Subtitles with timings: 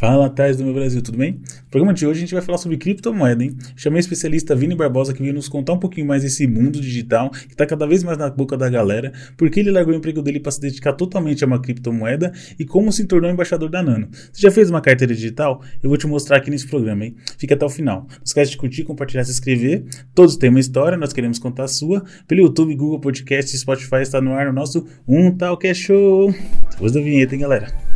[0.00, 1.32] Fala, Thais do meu Brasil, tudo bem?
[1.32, 3.54] No programa de hoje a gente vai falar sobre criptomoeda, hein?
[3.76, 7.28] Chamei o especialista Vini Barbosa que veio nos contar um pouquinho mais desse mundo digital
[7.28, 10.22] que está cada vez mais na boca da galera, por que ele largou o emprego
[10.22, 14.08] dele para se dedicar totalmente a uma criptomoeda e como se tornou embaixador da Nano.
[14.32, 15.60] Você já fez uma carteira digital?
[15.82, 17.14] Eu vou te mostrar aqui nesse programa, hein?
[17.36, 18.06] Fica até o final.
[18.08, 19.84] Não esquece de curtir, compartilhar, se inscrever.
[20.14, 22.02] Todos têm uma história, nós queremos contar a sua.
[22.26, 26.34] Pelo YouTube, Google Podcast Spotify está no ar no nosso Um é Show.
[26.70, 27.90] Depois da vinheta, hein, galera?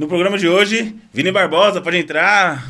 [0.00, 2.66] No programa de hoje, Vini Barbosa, pode entrar.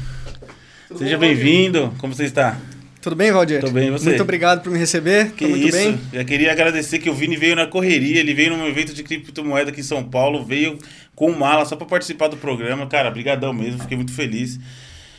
[0.88, 1.94] Tudo Seja bem-vindo.
[1.98, 2.58] Como você está?
[3.00, 3.60] Tudo bem, Valdir?
[3.60, 4.06] Tudo bem, você?
[4.08, 5.30] Muito obrigado por me receber.
[5.36, 5.78] Que muito isso.
[5.78, 6.00] bem.
[6.12, 9.70] Já queria agradecer que o Vini veio na correria, ele veio num evento de criptomoeda
[9.70, 10.76] aqui em São Paulo, veio
[11.14, 12.88] com mala só para participar do programa.
[12.88, 14.58] Cara, brigadão mesmo, fiquei muito feliz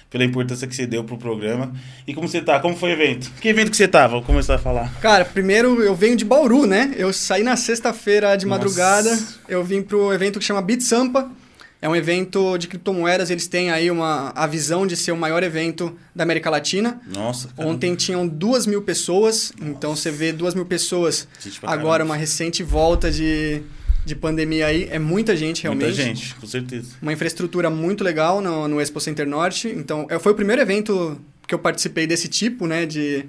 [0.10, 1.72] pela importância que você deu pro programa.
[2.06, 2.60] E como você tá?
[2.60, 3.32] Como foi o evento?
[3.40, 4.16] Que evento que você tava?
[4.16, 4.94] Vou começar a falar.
[5.00, 6.94] Cara, primeiro eu venho de Bauru, né?
[6.98, 8.60] Eu saí na sexta-feira de Nossa.
[8.60, 9.18] madrugada,
[9.48, 11.40] eu vim pro evento que chama Beat Sampa
[11.82, 15.42] é um evento de criptomoedas, eles têm aí uma, a visão de ser o maior
[15.42, 17.02] evento da América Latina.
[17.08, 17.48] Nossa.
[17.48, 17.74] Caramba.
[17.74, 19.72] Ontem tinham duas mil pessoas, Nossa.
[19.72, 21.28] então você vê duas mil pessoas.
[21.64, 23.64] Agora, uma recente volta de,
[24.06, 25.88] de pandemia aí, é muita gente realmente.
[25.88, 26.90] Muita gente, com certeza.
[27.02, 29.68] Uma infraestrutura muito legal no, no Expo Center Norte.
[29.68, 33.26] Então, é, foi o primeiro evento que eu participei desse tipo, né, de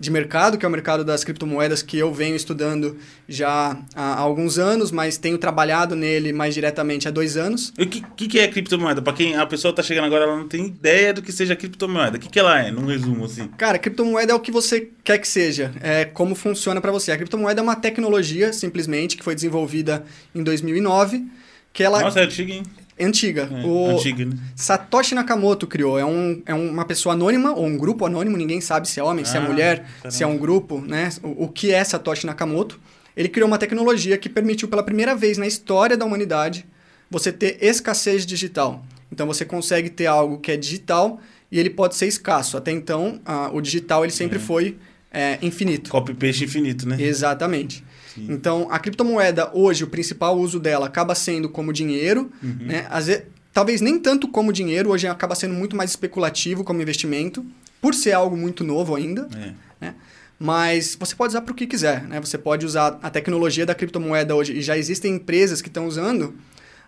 [0.00, 2.96] de mercado, que é o mercado das criptomoedas que eu venho estudando
[3.28, 7.70] já há alguns anos, mas tenho trabalhado nele mais diretamente há dois anos.
[7.78, 9.02] E o que, que, é criptomoeda?
[9.02, 12.16] Para quem a pessoa está chegando agora, ela não tem ideia do que seja criptomoeda.
[12.16, 13.48] O que, que ela é, num resumo assim?
[13.58, 17.12] Cara, criptomoeda é o que você quer que seja, é como funciona para você.
[17.12, 20.02] A criptomoeda é uma tecnologia, simplesmente, que foi desenvolvida
[20.34, 21.26] em 2009,
[21.74, 22.00] que ela...
[22.00, 22.62] Nossa, é antiga, hein?
[23.04, 23.48] Antiga.
[23.52, 24.36] É, o antiga, né?
[24.54, 25.98] Satoshi Nakamoto criou.
[25.98, 29.22] É, um, é uma pessoa anônima, ou um grupo anônimo, ninguém sabe se é homem,
[29.22, 30.10] ah, se é ah, mulher, caramba.
[30.10, 31.10] se é um grupo, né?
[31.22, 32.80] O, o que é Satoshi Nakamoto.
[33.16, 36.64] Ele criou uma tecnologia que permitiu pela primeira vez na história da humanidade
[37.10, 38.84] você ter escassez digital.
[39.10, 41.20] Então você consegue ter algo que é digital
[41.50, 42.56] e ele pode ser escasso.
[42.56, 43.20] Até então,
[43.52, 44.40] o digital ele sempre é.
[44.40, 44.76] foi
[45.12, 45.90] é, infinito.
[45.90, 46.96] Copy paste infinito, né?
[47.00, 47.84] Exatamente.
[48.14, 48.26] Sim.
[48.28, 52.56] Então, a criptomoeda, hoje, o principal uso dela acaba sendo como dinheiro, uhum.
[52.60, 52.86] né?
[52.90, 57.44] Às vezes, talvez nem tanto como dinheiro, hoje acaba sendo muito mais especulativo como investimento,
[57.80, 59.52] por ser algo muito novo ainda, é.
[59.80, 59.94] né?
[60.38, 62.18] Mas você pode usar para o que quiser, né?
[62.18, 66.22] Você pode usar a tecnologia da criptomoeda hoje, e já existem empresas que estão usando
[66.22, 66.34] uh,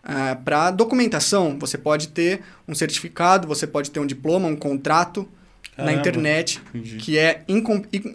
[0.04, 1.58] ah, para documentação.
[1.58, 5.28] Você pode ter um certificado, você pode ter um diploma, um contrato
[5.76, 5.92] Caramba.
[5.92, 6.96] na internet, Entendi.
[6.96, 7.44] que é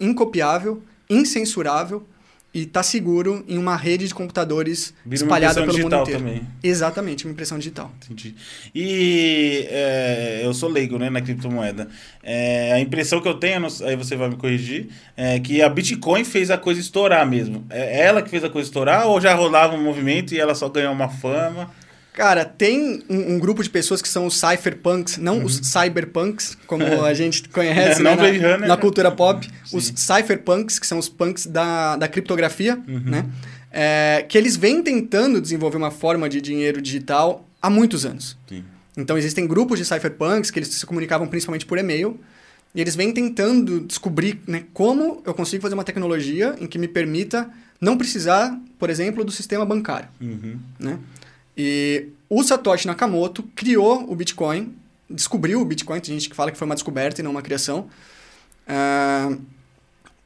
[0.00, 2.04] incopiável, incensurável,
[2.52, 6.20] e está seguro em uma rede de computadores Vira espalhada pelo mundo inteiro.
[6.20, 6.42] Também.
[6.62, 7.92] Exatamente, uma impressão digital.
[8.04, 8.34] Entendi.
[8.74, 11.88] E é, eu sou leigo né, na criptomoeda.
[12.22, 16.24] É, a impressão que eu tenho, aí você vai me corrigir, é que a Bitcoin
[16.24, 17.66] fez a coisa estourar mesmo.
[17.68, 20.68] É ela que fez a coisa estourar ou já rolava um movimento e ela só
[20.68, 21.70] ganhou uma fama?
[22.18, 25.44] Cara, tem um, um, grupo de pessoas que são os cypherpunks, não uhum.
[25.44, 29.48] os cyberpunks, como a gente conhece é, né, na, na, cultura pop.
[29.64, 29.76] Sim.
[29.76, 33.02] Os cypherpunks, que são os punks da, da criptografia, uhum.
[33.04, 33.24] né?
[33.70, 38.36] É, que eles vêm tentando desenvolver uma forma de dinheiro digital há muitos anos.
[38.48, 38.64] Sim.
[38.96, 42.18] Então, existem grupos de cypherpunks que eles se comunicavam principalmente por e-mail.
[42.74, 46.88] E eles vêm tentando descobrir né, como eu consigo fazer uma tecnologia em que me
[46.88, 47.48] permita
[47.80, 50.08] não precisar, por exemplo, do sistema bancário.
[50.20, 50.58] Uhum.
[50.80, 50.98] Né?
[51.58, 54.72] E o Satoshi Nakamoto criou o Bitcoin,
[55.10, 57.88] descobriu o Bitcoin, tem gente que fala que foi uma descoberta e não uma criação.
[58.68, 59.40] Uh,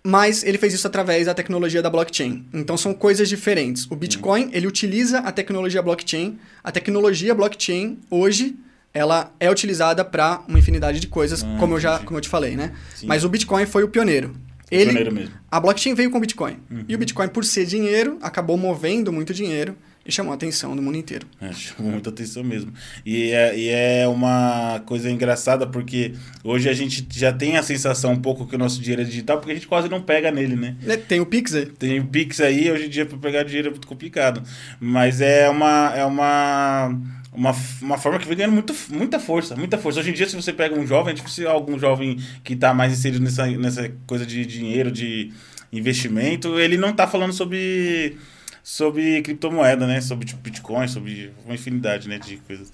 [0.05, 2.45] mas ele fez isso através da tecnologia da blockchain.
[2.53, 3.87] Então são coisas diferentes.
[3.89, 6.39] O Bitcoin, ele utiliza a tecnologia blockchain.
[6.63, 8.57] A tecnologia blockchain hoje
[8.93, 12.29] ela é utilizada para uma infinidade de coisas, ah, como eu já como eu te
[12.29, 12.73] falei, né?
[12.95, 13.07] Sim.
[13.07, 14.37] Mas o Bitcoin foi o pioneiro.
[14.71, 15.35] Ele, o pioneiro mesmo.
[15.51, 16.59] A blockchain veio com o Bitcoin.
[16.71, 16.85] Uhum.
[16.89, 20.83] E o Bitcoin, por ser dinheiro, acabou movendo muito dinheiro e chamou a atenção do
[20.83, 21.27] mundo inteiro.
[21.41, 22.73] É, chamou muita atenção mesmo.
[23.05, 28.13] E é, e é uma coisa engraçada porque hoje a gente já tem a sensação
[28.13, 30.57] um pouco que o nosso dinheiro é digital, porque a gente quase não pega nele,
[30.57, 30.77] né?
[30.87, 31.67] É, tem o Pix aí.
[31.67, 34.43] Tem o Pix aí, hoje em dia para pegar dinheiro é muito complicado.
[34.81, 35.93] Mas é uma.
[35.95, 36.99] É uma
[37.33, 40.01] uma, uma forma que vem ganhando muito, muita força, muita força.
[40.01, 42.93] Hoje em dia, se você pega um jovem, é difícil algum jovem que está mais
[42.93, 45.33] inserido nessa, nessa coisa de dinheiro, de
[45.73, 48.19] investimento, ele não está falando sobre
[48.63, 50.01] sobre criptomoeda, né?
[50.01, 52.71] Sobre tipo, Bitcoin, sobre uma infinidade né, de coisas.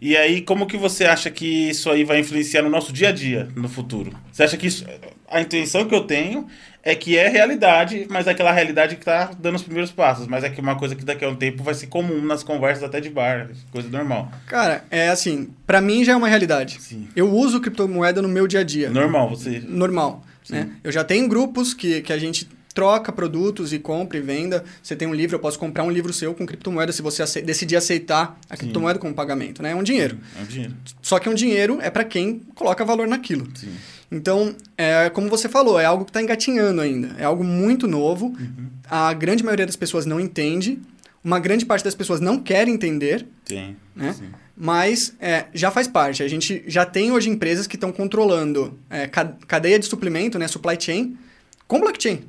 [0.00, 3.12] E aí, como que você acha que isso aí vai influenciar no nosso dia a
[3.12, 4.12] dia, no futuro?
[4.30, 4.84] Você acha que isso,
[5.30, 6.46] a intenção que eu tenho
[6.82, 10.26] é que é realidade, mas é aquela realidade que está dando os primeiros passos.
[10.26, 12.84] Mas é que uma coisa que daqui a um tempo vai ser comum nas conversas
[12.84, 14.30] até de bar, coisa normal.
[14.46, 16.80] Cara, é assim, para mim já é uma realidade.
[16.80, 17.08] Sim.
[17.16, 18.90] Eu uso criptomoeda no meu dia a dia.
[18.90, 19.62] Normal, você.
[19.66, 20.24] Normal.
[20.48, 20.70] Né?
[20.82, 22.48] Eu já tenho grupos que, que a gente
[22.78, 24.62] troca produtos e compra e venda.
[24.80, 27.42] Você tem um livro, eu posso comprar um livro seu com criptomoeda se você ace
[27.42, 28.60] decidir aceitar a Sim.
[28.60, 29.72] criptomoeda como pagamento, né?
[29.72, 30.16] É um dinheiro.
[30.38, 30.76] É um dinheiro.
[31.02, 33.48] Só que é um dinheiro é para quem coloca valor naquilo.
[33.52, 33.74] Sim.
[34.12, 37.16] Então, é, como você falou, é algo que está engatinhando ainda.
[37.18, 38.26] É algo muito novo.
[38.26, 38.68] Uhum.
[38.88, 40.78] A grande maioria das pessoas não entende.
[41.24, 43.26] Uma grande parte das pessoas não quer entender.
[43.44, 43.74] Sim.
[43.96, 44.12] Né?
[44.12, 44.28] Sim.
[44.56, 46.22] Mas é, já faz parte.
[46.22, 50.76] A gente já tem hoje empresas que estão controlando é, cadeia de suplemento, né, supply
[50.80, 51.18] chain,
[51.66, 52.22] com blockchain.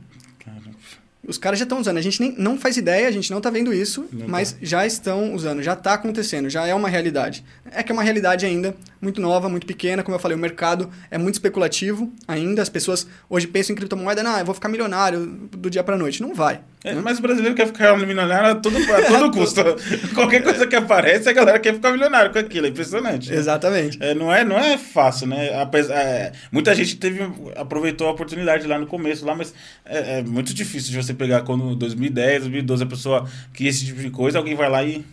[1.30, 1.98] Os caras já estão usando.
[1.98, 4.58] A gente nem, não faz ideia, a gente não está vendo isso, não mas tá.
[4.62, 7.46] já estão usando, já está acontecendo, já é uma realidade.
[7.72, 10.04] É que é uma realidade ainda muito nova, muito pequena.
[10.04, 12.62] Como eu falei, o mercado é muito especulativo ainda.
[12.62, 16.22] As pessoas hoje pensam em criptomoeda, não, eu vou ficar milionário do dia para noite.
[16.22, 16.62] Não vai.
[16.84, 19.62] É, mas o brasileiro quer ficar milionário a todo, a todo custo.
[20.16, 22.66] Qualquer coisa que aparece, a galera quer ficar milionário com aquilo.
[22.68, 23.30] É impressionante.
[23.30, 23.38] Né?
[23.38, 23.98] Exatamente.
[24.02, 25.62] É, não, é, não é fácil, né?
[25.62, 27.22] Apesar, é, muita gente teve,
[27.56, 29.54] aproveitou a oportunidade lá no começo, lá, mas
[29.86, 34.02] é, é muito difícil de você pegar quando 2010, 2012 a pessoa que esse tipo
[34.02, 35.04] de coisa, alguém vai lá e.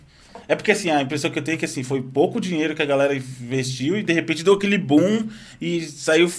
[0.49, 2.83] É porque assim, a impressão que eu tenho é que assim, foi pouco dinheiro que
[2.83, 5.27] a galera investiu e de repente deu aquele boom
[5.61, 6.31] e saiu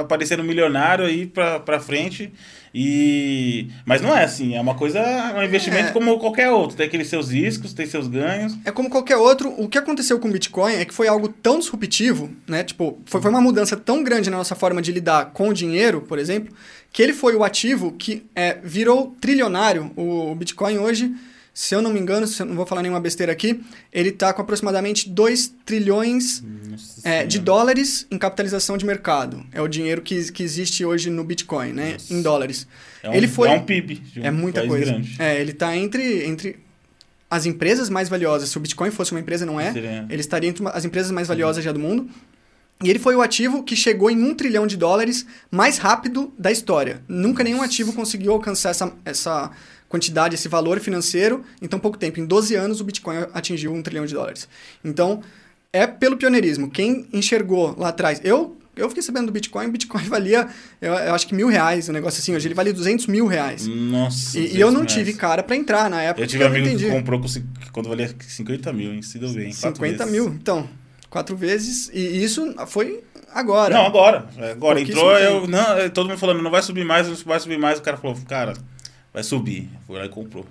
[0.00, 2.32] aparecendo milionário aí pra, pra frente.
[2.76, 5.00] E mas não é assim, é uma coisa,
[5.36, 5.92] um investimento é.
[5.92, 8.58] como qualquer outro, tem aqueles seus riscos, tem seus ganhos.
[8.64, 9.54] É como qualquer outro.
[9.56, 12.64] O que aconteceu com o Bitcoin é que foi algo tão disruptivo, né?
[12.64, 16.00] Tipo, foi, foi uma mudança tão grande na nossa forma de lidar com o dinheiro,
[16.00, 16.52] por exemplo,
[16.92, 19.92] que ele foi o ativo que é, virou trilionário.
[19.96, 21.14] O Bitcoin hoje,
[21.54, 23.60] se eu não me engano, se eu não vou falar nenhuma besteira aqui,
[23.92, 26.42] ele está com aproximadamente 2 trilhões
[27.04, 29.46] é, de dólares em capitalização de mercado.
[29.52, 31.92] É o dinheiro que, que existe hoje no Bitcoin, né?
[31.92, 32.12] Nossa.
[32.12, 32.66] Em dólares.
[33.04, 34.02] É um, ele foi, é um PIB.
[34.16, 34.86] Um é muita coisa.
[34.86, 35.14] Grande.
[35.16, 36.58] É, ele está entre, entre
[37.30, 38.48] as empresas mais valiosas.
[38.48, 39.72] Se o Bitcoin fosse uma empresa, não é?
[39.72, 40.06] Seria.
[40.10, 42.10] Ele estaria entre as empresas mais valiosas já do mundo.
[42.82, 46.50] E ele foi o ativo que chegou em um trilhão de dólares mais rápido da
[46.50, 47.02] história.
[47.06, 49.52] Nunca nenhum ativo conseguiu alcançar essa, essa
[49.88, 52.20] quantidade, esse valor financeiro em tão pouco tempo.
[52.20, 54.48] Em 12 anos, o Bitcoin atingiu um trilhão de dólares.
[54.84, 55.22] Então,
[55.72, 56.70] é pelo pioneirismo.
[56.70, 58.20] Quem enxergou lá atrás...
[58.24, 60.48] Eu eu fiquei sabendo do Bitcoin, o Bitcoin valia,
[60.80, 62.34] eu, eu, acho que mil reais, um negócio assim.
[62.34, 63.66] Hoje ele vale 200 mil reais.
[63.66, 64.38] Nossa.
[64.38, 64.92] E, e eu não reais.
[64.92, 66.22] tive cara para entrar na época.
[66.22, 67.28] Eu tive um amigo que comprou com,
[67.72, 69.02] quando valia 50 mil, hein?
[69.02, 69.52] Se deu bem.
[69.52, 70.68] 50 mil, então.
[71.08, 71.90] Quatro vezes.
[71.94, 73.72] E isso foi agora.
[73.72, 74.26] Não, agora.
[74.50, 77.58] Agora entrou, eu, não, é, todo mundo falando, não vai subir mais, não vai subir
[77.58, 77.78] mais.
[77.78, 78.54] O cara falou, cara,
[79.14, 79.70] vai subir.
[79.86, 80.44] Foi lá e comprou.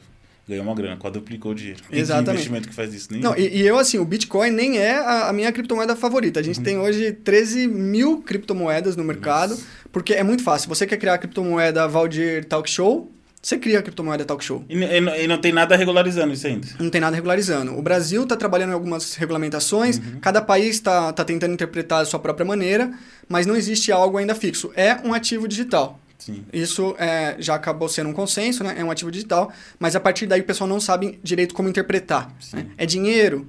[0.47, 1.81] Ganhou uma grana, quadruplicou o dinheiro.
[1.89, 2.25] Exatamente.
[2.25, 3.07] Que investimento que faz isso?
[3.11, 6.39] Nem não, e, e, eu, assim, o Bitcoin nem é a, a minha criptomoeda favorita.
[6.39, 6.63] A gente uhum.
[6.63, 9.65] tem hoje 13 mil criptomoedas no mercado, Nossa.
[9.91, 10.67] porque é muito fácil.
[10.67, 13.09] Você quer criar a criptomoeda Valdir Talk Show,
[13.41, 14.65] você cria a criptomoeda Talk Show.
[14.67, 16.67] E, e, e, não tem nada regularizando isso ainda?
[16.77, 17.77] Não tem nada regularizando.
[17.77, 20.19] O Brasil está trabalhando em algumas regulamentações, uhum.
[20.19, 22.91] cada país está tá tentando interpretar a sua própria maneira,
[23.29, 24.73] mas não existe algo ainda fixo.
[24.75, 25.99] É um ativo digital.
[26.17, 26.45] Sim.
[26.53, 28.75] Isso é, já acabou sendo um consenso, né?
[28.77, 32.33] É um ativo digital, mas a partir daí o pessoal não sabe direito como interpretar.
[32.53, 32.67] Né?
[32.77, 33.47] É dinheiro?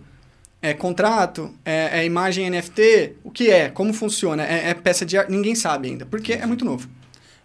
[0.61, 1.55] É contrato?
[1.65, 3.17] É, é, imagem NFT?
[3.23, 3.69] O que é?
[3.69, 4.45] Como funciona?
[4.45, 5.31] É, é peça de arte?
[5.31, 6.89] Ninguém sabe ainda, porque é muito novo.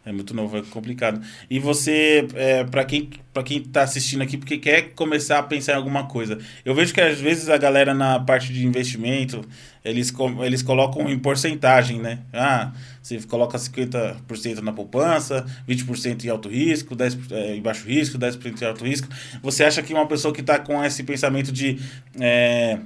[0.06, 1.22] É muito novo, é complicado.
[1.50, 5.74] E você, é, para quem para quem tá assistindo aqui, porque quer começar a pensar
[5.74, 6.40] em alguma coisa.
[6.66, 9.42] Eu vejo que às vezes a galera na parte de investimento,
[9.84, 10.14] eles,
[10.44, 12.20] eles colocam em porcentagem, né?
[12.34, 12.72] Ah,
[13.18, 18.62] você coloca 50% na poupança, 20% em alto risco, 10% é, em baixo risco, 10%
[18.62, 19.08] em alto risco.
[19.42, 21.80] Você acha que uma pessoa que está com esse pensamento de...
[22.20, 22.80] É,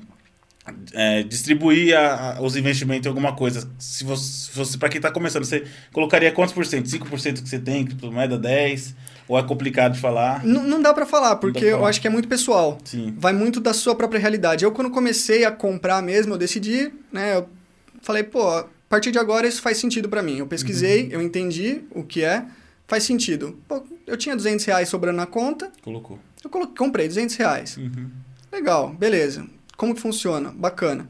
[0.93, 3.69] é, distribuir a, a, os investimentos em alguma coisa.
[3.77, 6.87] Se você, você para quem está começando, você colocaria quantos por cento?
[6.87, 8.95] 5% que você tem, criptomoeda 10?
[9.27, 10.43] Ou é complicado de falar?
[10.45, 11.71] Não, não dá para falar, porque falar.
[11.71, 12.77] eu acho que é muito pessoal.
[12.83, 13.13] Sim.
[13.17, 14.63] Vai muito da sua própria realidade.
[14.63, 17.35] Eu, quando comecei a comprar mesmo, eu decidi, né?
[17.37, 17.49] Eu
[18.01, 20.37] falei, pô, partir de agora isso faz sentido para mim.
[20.37, 21.13] Eu pesquisei, uhum.
[21.13, 22.45] eu entendi o que é,
[22.85, 23.59] faz sentido.
[23.67, 25.71] Pô, eu tinha 200 reais sobrando na conta.
[25.81, 26.19] Colocou.
[26.43, 27.75] Eu coloquei, comprei 200 reais.
[27.75, 28.11] Uhum.
[28.51, 29.47] Legal, beleza.
[29.75, 30.51] Como que funciona?
[30.51, 31.09] Bacana.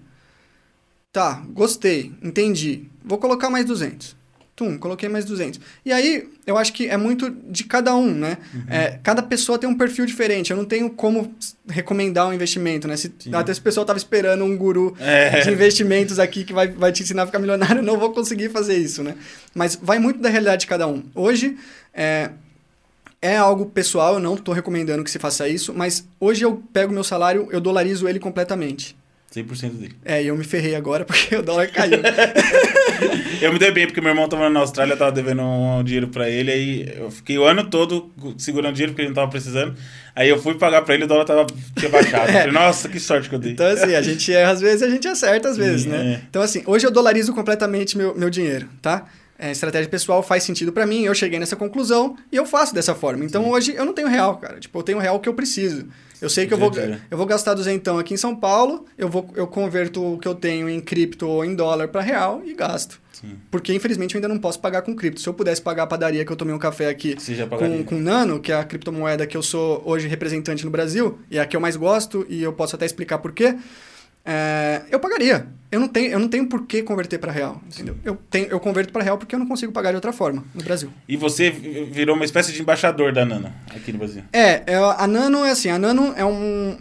[1.12, 2.86] Tá, gostei, entendi.
[3.04, 4.16] Vou colocar mais 200.
[4.56, 5.60] Tum, coloquei mais 200.
[5.84, 8.38] E aí, eu acho que é muito de cada um, né?
[8.54, 8.64] Uhum.
[8.70, 10.52] É, cada pessoa tem um perfil diferente.
[10.52, 11.34] Eu não tenho como
[11.68, 12.96] recomendar um investimento, né?
[12.96, 15.40] Se, até se o pessoal tava esperando um guru é.
[15.40, 18.50] de investimentos aqui que vai, vai te ensinar a ficar milionário, eu não vou conseguir
[18.50, 19.16] fazer isso, né?
[19.56, 21.04] Mas vai muito da realidade de cada um.
[21.16, 21.58] Hoje,
[21.92, 22.30] é,
[23.24, 26.94] é algo pessoal, eu não estou recomendando que se faça isso, mas hoje eu pego
[26.94, 28.96] meu salário, eu dolarizo ele completamente.
[29.34, 29.96] 100% dele.
[30.06, 32.00] É, e eu me ferrei agora porque o dólar caiu.
[33.42, 36.08] eu me dei bem, porque meu irmão tava na Austrália, eu tava devendo um dinheiro
[36.08, 39.76] pra ele, aí eu fiquei o ano todo segurando dinheiro porque ele não tava precisando.
[40.16, 42.30] Aí eu fui pagar pra ele e o dólar tava, tinha baixado.
[42.30, 42.34] é.
[42.34, 43.54] falei, nossa, que sorte que eu dei.
[43.54, 46.14] Então, assim, a gente erra às vezes a gente acerta às vezes, né?
[46.14, 46.26] É.
[46.30, 49.08] Então, assim, hoje eu dolarizo completamente meu, meu dinheiro, tá?
[49.44, 52.96] É, estratégia pessoal faz sentido para mim, eu cheguei nessa conclusão e eu faço dessa
[52.96, 53.26] forma.
[53.26, 53.50] Então, Sim.
[53.50, 54.58] hoje eu não tenho real, cara.
[54.58, 55.86] Tipo, eu tenho real que eu preciso.
[56.22, 56.72] Eu sei que eu vou,
[57.12, 60.34] eu vou gastar duzentão aqui em São Paulo, eu, vou, eu converto o que eu
[60.34, 63.02] tenho em cripto ou em dólar para real e gasto.
[63.12, 63.36] Sim.
[63.52, 65.20] Porque, infelizmente, eu ainda não posso pagar com cripto.
[65.20, 67.18] Se eu pudesse pagar a padaria que eu tomei um café aqui
[67.50, 71.38] com, com Nano, que é a criptomoeda que eu sou hoje representante no Brasil, e
[71.38, 73.58] é a que eu mais gosto, e eu posso até explicar por quê,
[74.26, 75.48] é, eu pagaria.
[75.72, 77.60] Eu não tenho, eu não tenho por que converter para real.
[77.66, 77.98] Entendeu?
[78.06, 80.64] Eu, tenho, eu converto para real porque eu não consigo pagar de outra forma no
[80.64, 80.92] Brasil.
[81.08, 84.24] E você virou uma espécie de embaixador da Nano aqui no Brasil?
[84.32, 86.78] É, é a Nano é assim, a Nano é um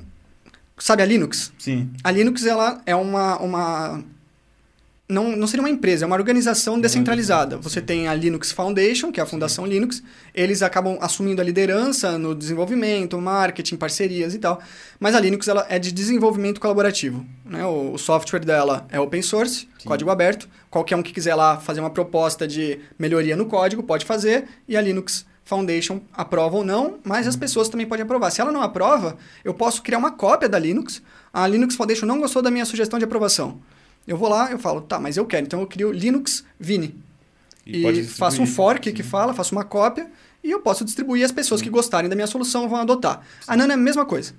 [0.79, 1.53] sabe a Linux?
[1.59, 1.91] Sim.
[2.03, 4.05] A Linux ela é uma, uma
[5.13, 7.59] não, não seria uma empresa, é uma organização descentralizada.
[7.59, 9.73] Você tem a Linux Foundation, que é a Fundação Sim.
[9.73, 10.03] Linux,
[10.35, 14.61] eles acabam assumindo a liderança no desenvolvimento, marketing, parcerias e tal.
[14.99, 17.25] Mas a Linux ela é de desenvolvimento colaborativo.
[17.45, 17.65] Né?
[17.65, 19.85] O, o software dela é open source, Sim.
[19.85, 20.49] código aberto.
[20.71, 24.77] Qualquer um que quiser lá fazer uma proposta de melhoria no código pode fazer, e
[24.77, 28.31] a Linux Foundation aprova ou não, mas as pessoas também podem aprovar.
[28.31, 31.03] Se ela não aprova, eu posso criar uma cópia da Linux.
[31.33, 33.61] A Linux Foundation não gostou da minha sugestão de aprovação.
[34.07, 35.47] Eu vou lá, eu falo, tá, mas eu quero.
[35.47, 36.95] Então eu crio Linux Vini.
[37.65, 38.95] E, e faço um fork sim.
[38.95, 40.11] que fala, faço uma cópia
[40.43, 41.65] e eu posso distribuir as pessoas sim.
[41.65, 43.25] que gostarem da minha solução vão adotar.
[43.41, 43.47] Sim.
[43.47, 44.35] A Nano é a mesma coisa.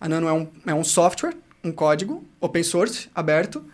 [0.00, 3.64] A Nano é um, é um software, um código open source, aberto,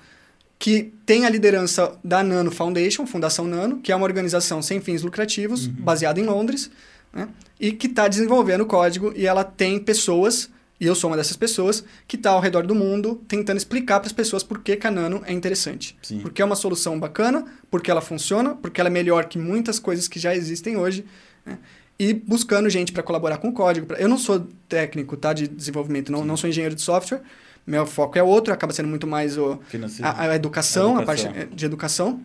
[0.59, 5.03] que tem a liderança da Nano Foundation, Fundação Nano, que é uma organização sem fins
[5.03, 5.73] lucrativos, uhum.
[5.73, 6.71] baseada em Londres,
[7.12, 7.29] né?
[7.59, 10.51] e que está desenvolvendo o código e ela tem pessoas
[10.83, 14.09] e eu sou uma dessas pessoas que está ao redor do mundo tentando explicar para
[14.09, 15.97] as pessoas por que Canano é interessante.
[16.03, 16.19] Sim.
[16.19, 20.09] Porque é uma solução bacana, porque ela funciona, porque ela é melhor que muitas coisas
[20.09, 21.05] que já existem hoje.
[21.47, 21.57] Né?
[21.97, 23.87] E buscando gente para colaborar com o código.
[23.87, 23.97] Pra...
[23.97, 27.23] Eu não sou técnico tá, de desenvolvimento, não, não sou engenheiro de software.
[27.65, 29.61] Meu foco é outro, acaba sendo muito mais o,
[30.03, 32.21] a, a, educação, a, educação, a parte de educação.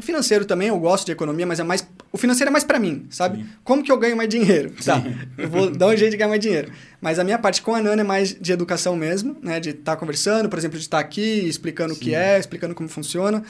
[0.00, 1.84] Financeiro também, eu gosto de economia, mas é mais.
[2.10, 3.38] O financeiro é mais para mim, sabe?
[3.38, 3.48] Sim.
[3.62, 4.72] Como que eu ganho mais dinheiro?
[4.84, 5.02] Tá,
[5.36, 6.72] eu vou dar um jeito de ganhar mais dinheiro.
[7.00, 9.60] Mas a minha parte com a Nana é mais de educação mesmo, né?
[9.60, 12.00] De estar tá conversando, por exemplo, de estar tá aqui, explicando Sim.
[12.00, 13.42] o que é, explicando como funciona.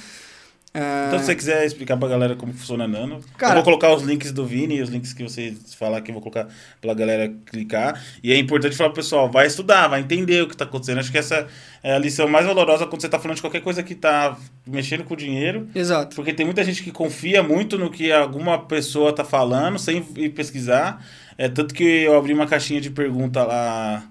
[0.75, 3.93] Então, se você quiser explicar pra galera como funciona a Nano, Cara, eu vou colocar
[3.95, 6.47] os links do Vini e os links que você falar aqui, eu vou colocar
[6.81, 8.01] pra galera clicar.
[8.23, 10.99] E é importante falar pro pessoal, vai estudar, vai entender o que tá acontecendo.
[10.99, 11.47] Acho que essa
[11.83, 15.05] é a lição mais valorosa quando você tá falando de qualquer coisa que tá mexendo
[15.05, 15.69] com o dinheiro.
[15.75, 16.15] Exato.
[16.15, 20.31] Porque tem muita gente que confia muito no que alguma pessoa tá falando, sem ir
[20.31, 21.03] pesquisar.
[21.39, 24.05] É tanto que eu abri uma caixinha de pergunta lá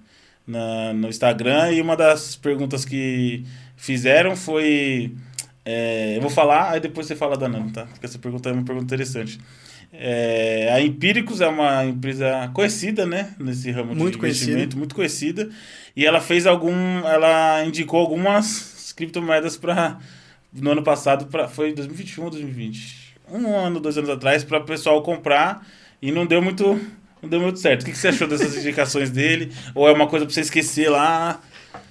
[0.45, 3.45] na, no Instagram e uma das perguntas que
[3.75, 5.13] fizeram foi
[5.69, 7.83] é, eu vou falar, aí depois você fala da Nano, tá?
[7.87, 9.37] Porque essa pergunta é uma pergunta interessante.
[9.91, 13.35] É, a Empíricos é uma empresa conhecida, né?
[13.37, 14.51] Nesse ramo muito de conhecida.
[14.51, 15.49] investimento, muito conhecida.
[15.93, 16.71] E ela fez algum.
[17.05, 19.97] Ela indicou algumas criptomoedas para.
[20.53, 23.15] No ano passado, pra, foi 2021 ou 2020?
[23.29, 25.67] Um ano, dois anos atrás, para o pessoal comprar.
[26.01, 26.79] E não deu muito.
[27.21, 27.81] Não deu muito certo.
[27.81, 29.51] O que, que você achou dessas indicações dele?
[29.75, 31.41] Ou é uma coisa para você esquecer lá?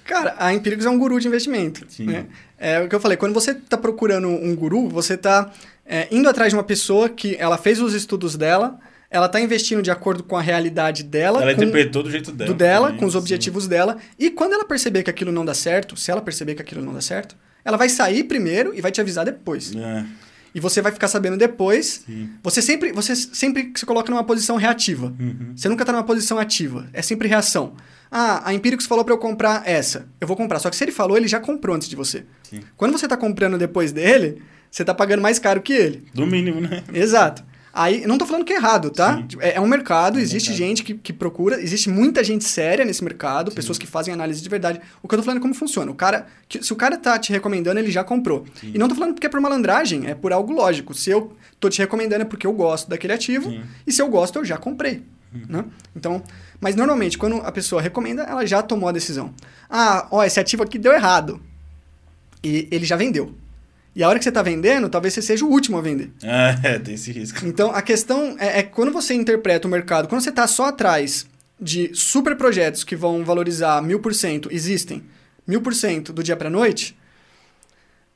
[0.03, 1.85] Cara, a Empíricos é um guru de investimento.
[1.89, 2.05] Sim.
[2.05, 2.25] Né?
[2.57, 5.51] É o que eu falei, quando você está procurando um guru, você está
[5.85, 8.79] é, indo atrás de uma pessoa que ela fez os estudos dela,
[9.09, 11.41] ela está investindo de acordo com a realidade dela.
[11.41, 12.51] Ela com, interpretou do jeito dela.
[12.51, 13.69] Do dela, também, com os objetivos sim.
[13.69, 13.97] dela.
[14.17, 16.93] E quando ela perceber que aquilo não dá certo, se ela perceber que aquilo não
[16.93, 19.75] dá certo, ela vai sair primeiro e vai te avisar depois.
[19.75, 20.05] É.
[20.53, 22.03] E você vai ficar sabendo depois.
[22.05, 22.29] Sim.
[22.43, 25.07] Você sempre, você sempre se coloca numa posição reativa.
[25.19, 25.53] Uhum.
[25.55, 26.87] Você nunca está numa posição ativa.
[26.93, 27.75] É sempre reação.
[28.09, 30.07] Ah, a Empíricos falou para eu comprar essa.
[30.19, 30.59] Eu vou comprar.
[30.59, 32.25] Só que se ele falou, ele já comprou antes de você.
[32.43, 32.61] Sim.
[32.75, 36.05] Quando você está comprando depois dele, você está pagando mais caro que ele.
[36.13, 36.83] Do mínimo, né?
[36.93, 37.43] Exato.
[37.79, 39.23] Aí, não estou falando que é errado, tá?
[39.39, 40.67] É, é, um mercado, é existe mercado.
[40.67, 43.55] gente que, que procura, existe muita gente séria nesse mercado, Sim.
[43.55, 44.81] pessoas que fazem análise de verdade.
[45.03, 45.91] O que eu estou falando é como funciona.
[45.91, 48.47] O cara, que, se o cara tá te recomendando, ele já comprou.
[48.59, 48.71] Sim.
[48.73, 50.91] E não estou falando porque é por malandragem, é por algo lógico.
[50.95, 53.61] Se eu tô te recomendando é porque eu gosto daquele ativo, Sim.
[53.85, 55.03] e se eu gosto, eu já comprei.
[55.31, 55.45] Uhum.
[55.47, 55.65] Né?
[55.95, 56.23] Então,
[56.59, 59.31] mas normalmente, quando a pessoa recomenda, ela já tomou a decisão.
[59.69, 61.39] Ah, ó, esse ativo aqui deu errado.
[62.43, 63.35] E ele já vendeu.
[63.97, 66.11] E a hora que você está vendendo, talvez você seja o último a vender.
[66.63, 67.43] É, tem esse risco.
[67.47, 71.25] Então, a questão é, é quando você interpreta o mercado, quando você está só atrás
[71.59, 75.03] de super projetos que vão valorizar mil por cento, existem,
[75.47, 76.95] mil por cento do dia para noite,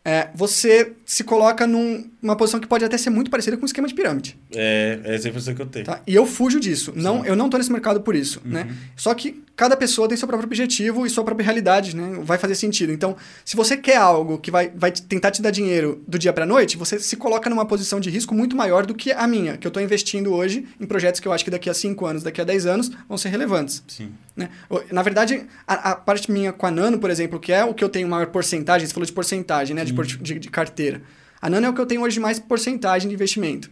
[0.03, 3.65] é, você se coloca num, numa posição que pode até ser muito parecida com um
[3.65, 4.38] esquema de pirâmide.
[4.53, 5.86] É, é essa a impressão que eu tenho.
[5.86, 6.01] Tá?
[6.08, 6.91] E eu fujo disso.
[6.96, 8.41] Não, eu não estou nesse mercado por isso.
[8.43, 8.51] Uhum.
[8.51, 8.75] Né?
[8.96, 11.96] Só que cada pessoa tem seu próprio objetivo e sua própria realidade.
[11.96, 12.20] Né?
[12.24, 12.91] Vai fazer sentido.
[12.91, 13.15] Então,
[13.46, 16.77] se você quer algo que vai, vai tentar te dar dinheiro do dia para noite,
[16.77, 19.70] você se coloca numa posição de risco muito maior do que a minha, que eu
[19.70, 22.43] estou investindo hoje em projetos que eu acho que daqui a 5 anos, daqui a
[22.43, 23.84] 10 anos, vão ser relevantes.
[23.88, 24.12] Sim.
[24.36, 24.50] Né?
[24.91, 27.84] Na verdade, a, a, parte minha com a Nano, por exemplo, que é o que
[27.84, 29.84] eu tenho maior porcentagem, você falou de porcentagem, né?
[29.91, 31.01] De, de, de carteira.
[31.41, 33.69] A Nano é o que eu tenho hoje de mais porcentagem de investimento.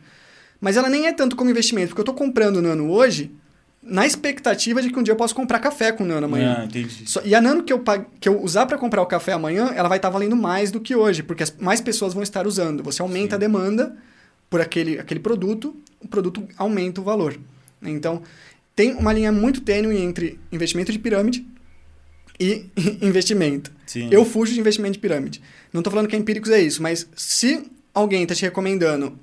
[0.60, 3.32] Mas ela nem é tanto como investimento, porque eu estou comprando Nano hoje
[3.82, 6.58] na expectativa de que um dia eu possa comprar café com Nano amanhã.
[6.60, 7.06] Ah, entendi.
[7.24, 7.82] e a Nano que eu,
[8.20, 10.80] que eu usar para comprar o café amanhã, ela vai estar tá valendo mais do
[10.80, 12.84] que hoje, porque as, mais pessoas vão estar usando.
[12.84, 13.36] Você aumenta Sim.
[13.36, 13.96] a demanda
[14.50, 17.40] por aquele, aquele produto, o produto aumenta o valor.
[17.82, 18.22] Então,
[18.76, 21.46] tem uma linha muito tênue entre investimento de pirâmide
[22.39, 22.65] e
[23.01, 23.72] investimento.
[23.86, 24.08] Sim.
[24.12, 25.41] Eu fujo de investimento de pirâmide.
[25.74, 29.17] Não estou falando que a Empíricos é isso, mas se alguém está te recomendando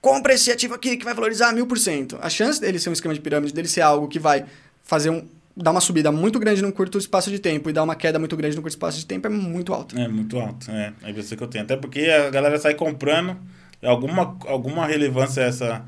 [0.00, 2.92] compra esse ativo aqui que vai valorizar mil por cento, a chance dele ser um
[2.92, 4.44] esquema de pirâmide, dele ser algo que vai
[4.84, 7.94] fazer um dar uma subida muito grande num curto espaço de tempo e dar uma
[7.94, 9.98] queda muito grande num curto espaço de tempo é muito alta.
[9.98, 10.92] É muito alto, é.
[11.02, 11.64] É isso que eu tenho.
[11.64, 13.38] Até porque a galera sai comprando,
[13.82, 15.82] alguma, alguma relevância essa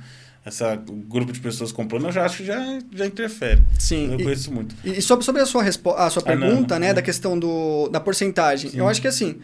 [0.49, 3.63] essa grupo de pessoas comprando, eu já acho que já, já interfere.
[3.79, 4.13] Sim.
[4.13, 4.75] Eu e, conheço muito.
[4.83, 5.63] E sobre, sobre a sua,
[5.97, 8.79] a sua pergunta, ah, né, da questão do, da porcentagem, Sim.
[8.79, 9.37] eu acho que assim,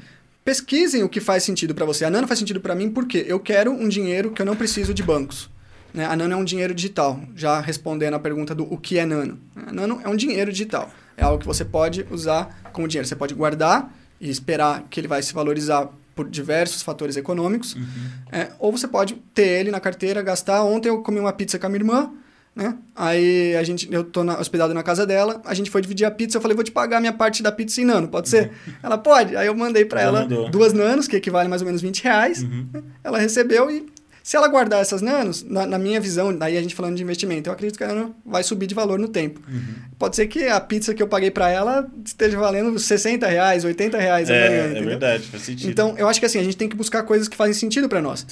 [0.44, 2.04] pesquisem o que faz sentido para você.
[2.04, 4.92] A Nano faz sentido para mim porque eu quero um dinheiro que eu não preciso
[4.94, 5.50] de bancos.
[5.92, 6.06] Né?
[6.06, 9.38] A Nano é um dinheiro digital, já respondendo a pergunta do o que é Nano.
[9.54, 10.90] A Nano é um dinheiro digital.
[11.16, 13.06] É algo que você pode usar como dinheiro.
[13.06, 17.75] Você pode guardar e esperar que ele vai se valorizar por diversos fatores econômicos.
[17.75, 17.85] Uhum.
[18.30, 20.62] É, ou você pode ter ele na carteira, gastar.
[20.64, 22.11] Ontem eu comi uma pizza com a minha irmã,
[22.54, 22.76] né?
[22.94, 26.11] Aí a gente, eu tô na, hospedado na casa dela, a gente foi dividir a
[26.11, 28.52] pizza, eu falei, vou te pagar minha parte da pizza em nano, pode ser?
[28.66, 28.75] Uhum.
[28.83, 29.37] Ela pode.
[29.37, 32.42] Aí eu mandei para ela duas nanos, que equivale mais ou menos 20 reais.
[32.42, 32.68] Uhum.
[33.02, 33.87] Ela recebeu e
[34.25, 37.50] se ela guardar essas nanos, na, na, minha visão, daí a gente falando de investimento,
[37.50, 39.38] eu acredito que a nano vai subir de valor no tempo.
[39.47, 39.75] Uhum.
[39.99, 43.99] Pode ser que a pizza que eu paguei para ela esteja valendo 60 reais, 80
[43.99, 44.78] reais é, amanhã.
[44.78, 45.69] É verdade, faz sentido.
[45.69, 48.00] Então, eu acho que assim, a gente tem que buscar coisas que fazem sentido para
[48.00, 48.26] nós.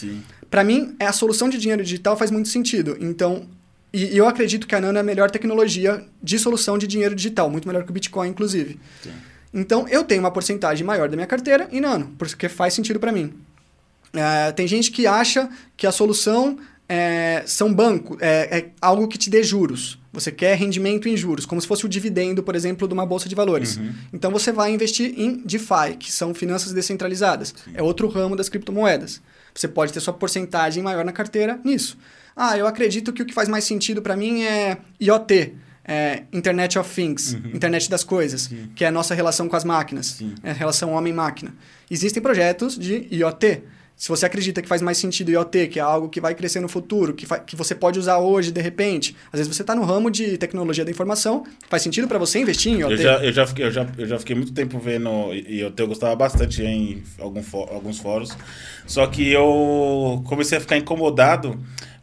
[0.48, 2.96] Para mim, é a solução de dinheiro digital faz muito sentido.
[2.98, 3.46] Então,
[3.92, 7.50] e, eu acredito que a Nano é a melhor tecnologia de solução de dinheiro digital,
[7.50, 8.80] muito melhor que o Bitcoin, inclusive.
[9.02, 9.10] Sim.
[9.52, 13.12] Então, eu tenho uma porcentagem maior da minha carteira em Nano, porque faz sentido para
[13.12, 13.34] mim.
[14.14, 19.16] É, tem gente que acha que a solução é, são banco, é, é, algo que
[19.16, 19.98] te dê juros.
[20.12, 23.30] Você quer rendimento em juros, como se fosse o dividendo, por exemplo, de uma bolsa
[23.30, 23.78] de valores.
[23.78, 23.94] Uhum.
[24.12, 27.54] Então você vai investir em DeFi, que são finanças descentralizadas.
[27.64, 27.70] Sim.
[27.74, 29.22] É outro ramo das criptomoedas.
[29.54, 31.96] Você pode ter sua porcentagem maior na carteira nisso.
[32.36, 35.54] Ah, eu acredito que o que faz mais sentido para mim é IoT.
[35.84, 37.50] É Internet of Things, uhum.
[37.54, 38.70] Internet das Coisas, Sim.
[38.76, 41.52] que é a nossa relação com as máquinas, é a relação homem-máquina.
[41.90, 43.62] Existem projetos de IoT,
[43.96, 46.68] se você acredita que faz mais sentido IoT, que é algo que vai crescer no
[46.68, 50.10] futuro, que, que você pode usar hoje de repente, às vezes você está no ramo
[50.10, 52.92] de tecnologia da informação, faz sentido para você investir em IoT?
[52.92, 55.86] Eu já, eu, já fiquei, eu, já, eu já fiquei muito tempo vendo IoT, eu
[55.86, 58.36] gostava bastante em algum, alguns fóruns,
[58.86, 61.58] só que eu comecei a ficar incomodado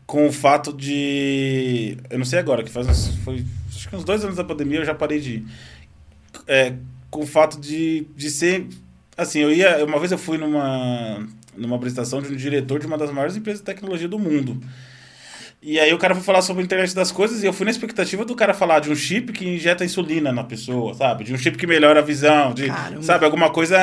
[0.10, 1.96] com o fato de.
[2.10, 4.80] Eu não sei agora, que faz uns, foi, acho que uns dois anos da pandemia
[4.80, 5.46] eu já parei de ir.
[6.48, 6.74] É,
[7.12, 8.68] com o fato de, de ser.
[9.16, 9.86] Assim, eu ia.
[9.86, 11.28] Uma vez eu fui numa
[11.60, 14.60] numa apresentação de um diretor de uma das maiores empresas de tecnologia do mundo.
[15.62, 17.72] E aí o cara foi falar sobre a internet das coisas e eu fui na
[17.72, 21.26] expectativa do cara falar de um chip que injeta insulina na pessoa, sabe?
[21.26, 22.68] De um chip que melhora a visão, de,
[23.02, 23.78] sabe, alguma coisa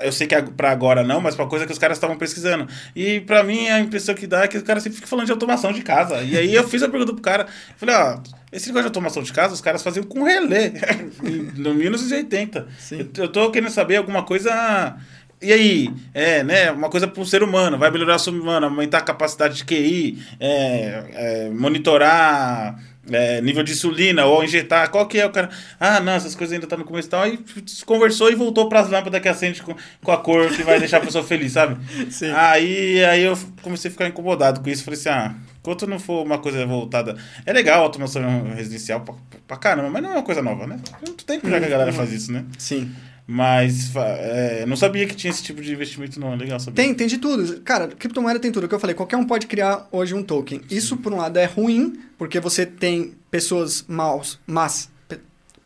[0.00, 2.68] eu sei que é para agora não, mas para coisa que os caras estavam pesquisando.
[2.94, 5.32] E para mim a impressão que dá é que o cara sempre fica falando de
[5.32, 6.22] automação de casa.
[6.22, 8.18] E aí eu fiz a pergunta pro cara, falei, ó,
[8.52, 10.72] esse negócio de automação de casa, os caras faziam com relé
[11.56, 12.66] no 1980.
[12.92, 14.96] Eu, eu tô querendo saber alguma coisa
[15.40, 18.66] e aí, é, né, uma coisa para o ser humano, vai melhorar o ser humano,
[18.66, 22.78] aumentar a capacidade de QI, é, é, monitorar
[23.10, 25.50] é, nível de insulina ou injetar, qual que é o cara?
[25.78, 27.22] Ah, não, essas coisas ainda estão tá no começo e tal.
[27.22, 27.38] Aí
[27.84, 30.98] conversou e voltou para as lâmpadas que acende com, com a cor que vai deixar
[30.98, 31.76] a pessoa feliz, sabe?
[32.10, 32.32] Sim.
[32.34, 34.84] Aí, aí eu comecei a ficar incomodado com isso.
[34.84, 37.16] Falei assim, ah, enquanto não for uma coisa voltada.
[37.44, 38.22] É legal a automação
[38.54, 39.14] residencial pra,
[39.46, 40.78] pra caramba, mas não é uma coisa nova, né?
[41.04, 42.44] Muito tempo já que a galera faz isso, né?
[42.58, 42.92] Sim.
[43.26, 46.32] Mas é, não sabia que tinha esse tipo de investimento, não.
[46.32, 46.76] É legal saber.
[46.76, 47.60] Tem, tem de tudo.
[47.62, 48.64] Cara, criptomoeda tem tudo.
[48.64, 50.60] O que eu falei, qualquer um pode criar hoje um token.
[50.70, 54.88] Isso, por um lado, é ruim, porque você tem pessoas maus, mas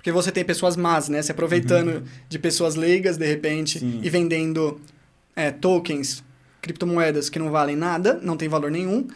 [0.01, 1.21] porque você tem pessoas más, né?
[1.21, 2.03] Se aproveitando uhum.
[2.27, 4.01] de pessoas leigas, de repente, Sim.
[4.03, 4.81] e vendendo
[5.37, 6.25] é, tokens,
[6.63, 9.07] criptomoedas que não valem nada, não tem valor nenhum.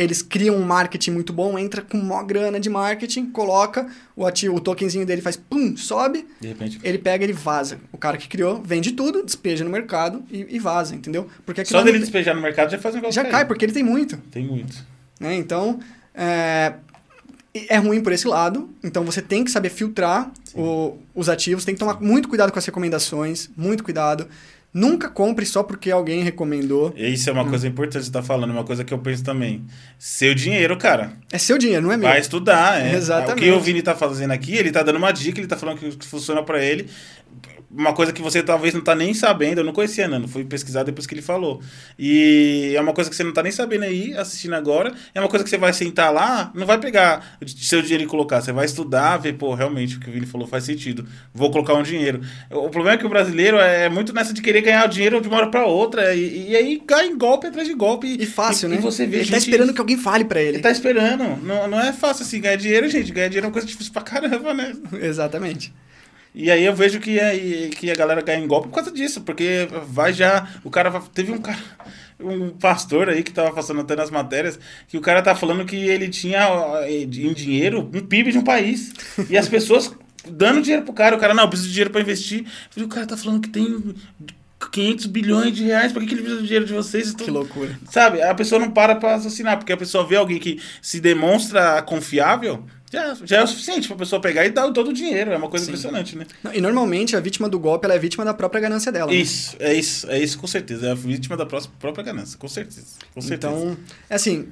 [0.00, 3.86] Eles criam um marketing muito bom, entra com uma grana de marketing, coloca
[4.16, 7.78] o ativo, o tokenzinho dele faz pum, sobe, de repente ele pega, ele vaza.
[7.92, 11.28] O cara que criou vende tudo, despeja no mercado e, e vaza, entendeu?
[11.44, 13.22] Porque só dele despejar no mercado já faz um negócio.
[13.22, 14.16] Já cai, porque ele tem muito.
[14.30, 14.74] Tem muito.
[15.20, 15.34] Né?
[15.34, 15.78] Então,
[16.14, 16.72] é,
[17.52, 21.74] é ruim por esse lado, então você tem que saber filtrar o, os ativos, tem
[21.74, 24.26] que tomar muito cuidado com as recomendações, muito cuidado.
[24.72, 26.94] Nunca compre só porque alguém recomendou.
[26.96, 29.64] Isso é uma coisa importante que você tá falando, uma coisa que eu penso também.
[29.98, 31.12] Seu dinheiro, cara.
[31.32, 32.08] É seu dinheiro, não é meu.
[32.08, 32.94] Vai estudar, é.
[32.94, 33.32] Exatamente.
[33.32, 35.78] O que o Vini tá fazendo aqui, ele tá dando uma dica, ele tá falando
[35.78, 36.88] que funciona para ele
[37.70, 39.58] uma coisa que você talvez não tá nem sabendo.
[39.58, 41.62] Eu não conhecia Nano, fui pesquisar depois que ele falou.
[41.98, 44.92] E é uma coisa que você não tá nem sabendo aí, assistindo agora.
[45.14, 48.40] É uma coisa que você vai sentar lá, não vai pegar seu dinheiro e colocar.
[48.40, 51.06] Você vai estudar, ver, pô, realmente o que o Vini falou faz sentido.
[51.32, 52.20] Vou colocar um dinheiro.
[52.50, 55.28] O problema é que o brasileiro é muito nessa de querer ganhar o dinheiro de
[55.28, 56.14] uma hora pra outra.
[56.14, 58.16] E, e aí cai em golpe atrás de golpe.
[58.18, 58.76] E fácil, e, né?
[58.76, 60.56] E você vê ele tá gente, tá esperando que alguém fale para ele.
[60.56, 61.24] Ele tá esperando.
[61.42, 63.12] Não, não é fácil assim ganhar dinheiro, gente.
[63.12, 64.72] Ganhar dinheiro é uma coisa difícil pra caramba, né?
[65.00, 65.72] Exatamente.
[66.34, 67.30] E aí eu vejo que a,
[67.70, 70.48] que a galera cai em golpe por causa disso, porque vai já.
[70.64, 70.90] O cara.
[71.12, 71.58] Teve um cara.
[72.22, 75.76] Um pastor aí que tava passando até nas matérias, que o cara tá falando que
[75.76, 76.46] ele tinha
[76.86, 78.92] em dinheiro um PIB de um país.
[79.30, 79.90] E as pessoas
[80.28, 82.44] dando dinheiro pro cara, o cara, não, preciso de dinheiro para investir.
[82.76, 83.94] E o cara tá falando que tem
[84.68, 87.14] 500 bilhões de reais, por que, que ele precisa do dinheiro de vocês?
[87.14, 87.78] Que loucura.
[87.90, 91.80] Sabe, a pessoa não para pra assassinar, porque a pessoa vê alguém que se demonstra
[91.82, 95.30] confiável, já, já é o suficiente pra pessoa pegar e dar todo o dinheiro.
[95.30, 95.70] É uma coisa Sim.
[95.70, 96.26] impressionante, né?
[96.42, 99.12] Não, e normalmente a vítima do golpe ela é vítima da própria ganância dela.
[99.12, 99.18] Né?
[99.18, 99.68] Isso, né?
[99.68, 100.88] é isso, é isso com certeza.
[100.88, 102.88] É a vítima da própria ganância, com certeza.
[103.14, 103.54] Com certeza.
[103.54, 103.76] Então,
[104.08, 104.48] é assim.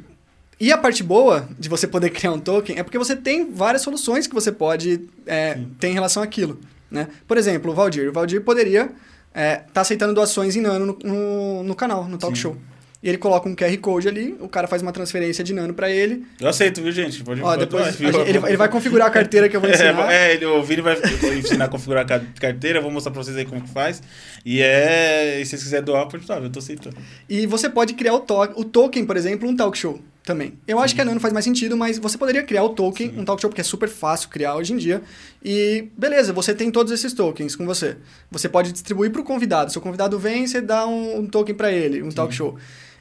[0.60, 3.82] E a parte boa de você poder criar um token é porque você tem várias
[3.82, 6.60] soluções que você pode é, ter em relação àquilo.
[6.88, 7.08] Né?
[7.26, 8.08] Por exemplo, o Valdir.
[8.08, 8.94] O Valdir poderia estar
[9.34, 12.42] é, tá aceitando doações em nano no, no, no canal, no talk Sim.
[12.42, 12.56] show.
[13.00, 15.88] E ele coloca um QR Code ali, o cara faz uma transferência de nano para
[15.88, 16.26] ele.
[16.40, 17.22] Eu aceito, viu, gente?
[17.22, 20.12] Pode, Ó, depois, ele, ele, vai configurar a carteira que eu vou ensinar.
[20.12, 20.96] É, é ele, o Vini vai
[21.38, 24.02] ensinar a configurar a carteira, eu vou mostrar para vocês aí como que faz.
[24.44, 26.96] E é, e se vocês quiserem doar, pode doar, eu tô aceitando.
[27.28, 30.58] E você pode criar o, to o token, por exemplo, um talk show também.
[30.66, 30.84] Eu Sim.
[30.84, 33.20] acho que a Nano faz mais sentido, mas você poderia criar o token, Sim.
[33.20, 35.02] um talk show, porque é super fácil criar hoje em dia.
[35.42, 37.96] E beleza, você tem todos esses tokens com você.
[38.28, 39.70] Você pode distribuir para o convidado.
[39.70, 42.16] Se o convidado vem, você dá um, um token para ele, um Sim.
[42.16, 42.58] talk show.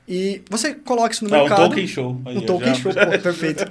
[0.08, 1.64] E você coloca isso no ah, mercado.
[1.64, 2.22] Um token show.
[2.26, 2.76] Um token já...
[2.76, 3.66] show, pô, perfeito.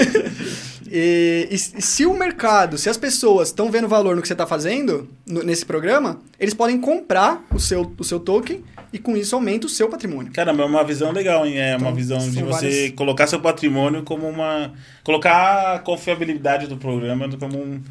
[0.90, 4.46] e, e, se o mercado, se as pessoas estão vendo valor no que você está
[4.46, 9.34] fazendo, no, nesse programa, eles podem comprar o seu, o seu token e com isso
[9.34, 10.32] aumenta o seu patrimônio.
[10.32, 11.58] Caramba, é uma visão legal, hein?
[11.58, 12.90] É então, uma visão de você várias...
[12.92, 14.72] colocar seu patrimônio como uma.
[15.02, 17.82] colocar a confiabilidade do programa como um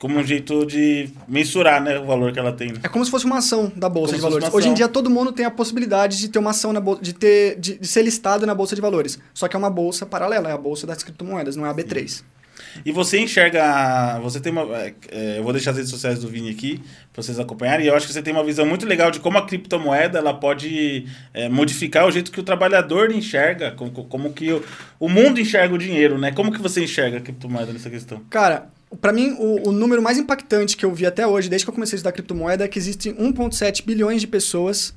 [0.00, 2.72] como um jeito de mensurar né, o valor que ela tem.
[2.72, 2.80] Né?
[2.82, 4.54] É como se fosse uma ação da Bolsa como de Valores.
[4.54, 7.12] Hoje em dia todo mundo tem a possibilidade de ter uma ação na bolsa, de,
[7.12, 9.18] ter, de, de, ser listado na Bolsa de Valores.
[9.34, 12.08] Só que é uma bolsa paralela, é a Bolsa das criptomoedas, não é a B3.
[12.08, 12.22] Sim.
[12.84, 14.18] E você enxerga.
[14.22, 14.62] Você tem uma.
[14.76, 16.80] É, é, eu vou deixar as redes sociais do Vini aqui
[17.12, 17.84] para vocês acompanharem.
[17.84, 20.32] E eu acho que você tem uma visão muito legal de como a criptomoeda ela
[20.32, 24.62] pode é, modificar o jeito que o trabalhador enxerga, como, como que o,
[24.98, 26.32] o mundo enxerga o dinheiro, né?
[26.32, 28.22] Como que você enxerga a criptomoeda nessa questão?
[28.30, 31.70] Cara, para mim, o, o, número mais impactante que eu vi até hoje, desde que
[31.70, 34.94] eu comecei a estudar criptomoeda, é que existem 1,7 bilhões de pessoas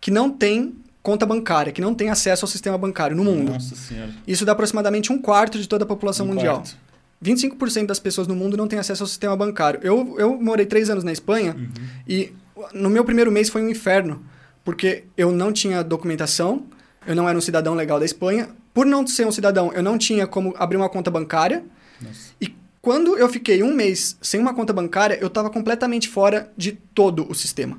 [0.00, 3.52] que não têm conta bancária, que não têm acesso ao sistema bancário no mundo.
[3.52, 4.10] Nossa Senhora.
[4.26, 6.56] Isso dá aproximadamente um quarto de toda a população um mundial.
[6.56, 6.76] Quarto.
[7.22, 9.80] 25% das pessoas no mundo não têm acesso ao sistema bancário.
[9.82, 11.68] Eu, eu morei três anos na Espanha uhum.
[12.08, 12.32] e
[12.72, 14.24] no meu primeiro mês foi um inferno,
[14.64, 16.64] porque eu não tinha documentação,
[17.06, 18.48] eu não era um cidadão legal da Espanha.
[18.74, 21.64] Por não ser um cidadão, eu não tinha como abrir uma conta bancária.
[22.00, 22.32] Nossa.
[22.40, 22.54] E
[22.86, 27.28] quando eu fiquei um mês sem uma conta bancária, eu estava completamente fora de todo
[27.28, 27.76] o sistema.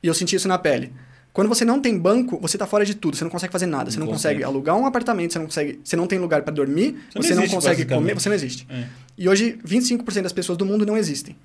[0.00, 0.92] E eu senti isso na pele.
[1.32, 3.90] Quando você não tem banco, você está fora de tudo, você não consegue fazer nada,
[3.90, 4.36] você não consegue.
[4.36, 4.44] consegue.
[4.44, 7.42] alugar um apartamento, você não consegue, você não tem lugar para dormir, você, você não,
[7.42, 8.64] existe, não, consegue comer, você não existe.
[8.70, 8.86] É.
[9.18, 11.36] E hoje 25% das pessoas do mundo não existem.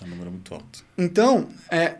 [0.00, 0.84] É um número muito alto.
[0.98, 1.98] Então, é,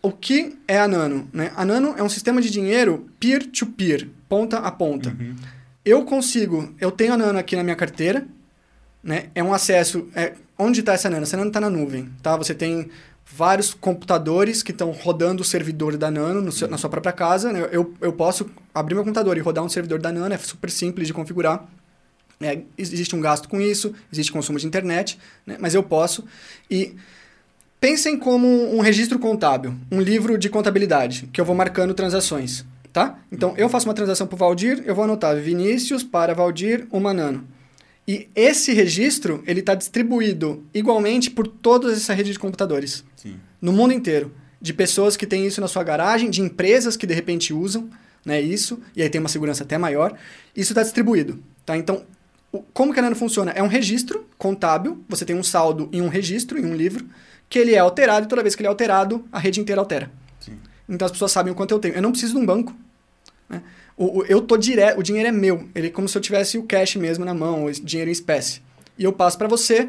[0.00, 1.28] o que é a Nano?
[1.30, 1.52] Né?
[1.54, 5.10] A Nano é um sistema de dinheiro peer-to-peer, -peer, ponta a ponta.
[5.10, 5.36] Uhum.
[5.84, 8.26] Eu consigo, eu tenho a Nano aqui na minha carteira,
[9.04, 9.26] né?
[9.34, 10.08] É um acesso.
[10.16, 11.24] É, onde está essa Nano?
[11.24, 12.10] Essa Nano está na nuvem.
[12.22, 12.36] Tá?
[12.36, 12.90] Você tem
[13.26, 17.52] vários computadores que estão rodando o servidor da Nano seu, na sua própria casa.
[17.52, 17.68] Né?
[17.70, 21.06] Eu, eu posso abrir meu computador e rodar um servidor da Nano, é super simples
[21.06, 21.66] de configurar.
[22.40, 25.56] É, existe um gasto com isso, existe consumo de internet, né?
[25.60, 26.24] mas eu posso.
[26.70, 26.96] E
[27.80, 32.64] pensem como um registro contábil, um livro de contabilidade, que eu vou marcando transações.
[32.92, 33.18] Tá?
[33.30, 37.12] Então, eu faço uma transação para o Valdir, eu vou anotar Vinícius para Valdir, uma
[37.12, 37.44] Nano.
[38.06, 43.04] E esse registro, ele está distribuído igualmente por toda essa rede de computadores.
[43.16, 43.36] Sim.
[43.60, 44.32] No mundo inteiro.
[44.60, 47.88] De pessoas que têm isso na sua garagem, de empresas que de repente usam.
[48.24, 48.40] né?
[48.40, 50.16] Isso, e aí tem uma segurança até maior.
[50.56, 51.76] Isso está distribuído, tá?
[51.76, 52.02] Então,
[52.72, 53.50] como que a Nano funciona?
[53.50, 57.04] É um registro contábil, você tem um saldo em um registro, em um livro,
[57.48, 60.10] que ele é alterado e toda vez que ele é alterado, a rede inteira altera.
[60.40, 60.58] Sim.
[60.88, 61.94] Então as pessoas sabem o quanto eu tenho.
[61.94, 62.74] Eu não preciso de um banco.
[63.48, 63.62] Né?
[63.96, 65.68] O, o, eu tô direto, o dinheiro é meu.
[65.74, 68.60] Ele é como se eu tivesse o cash mesmo na mão, o dinheiro em espécie.
[68.98, 69.88] E eu passo para você,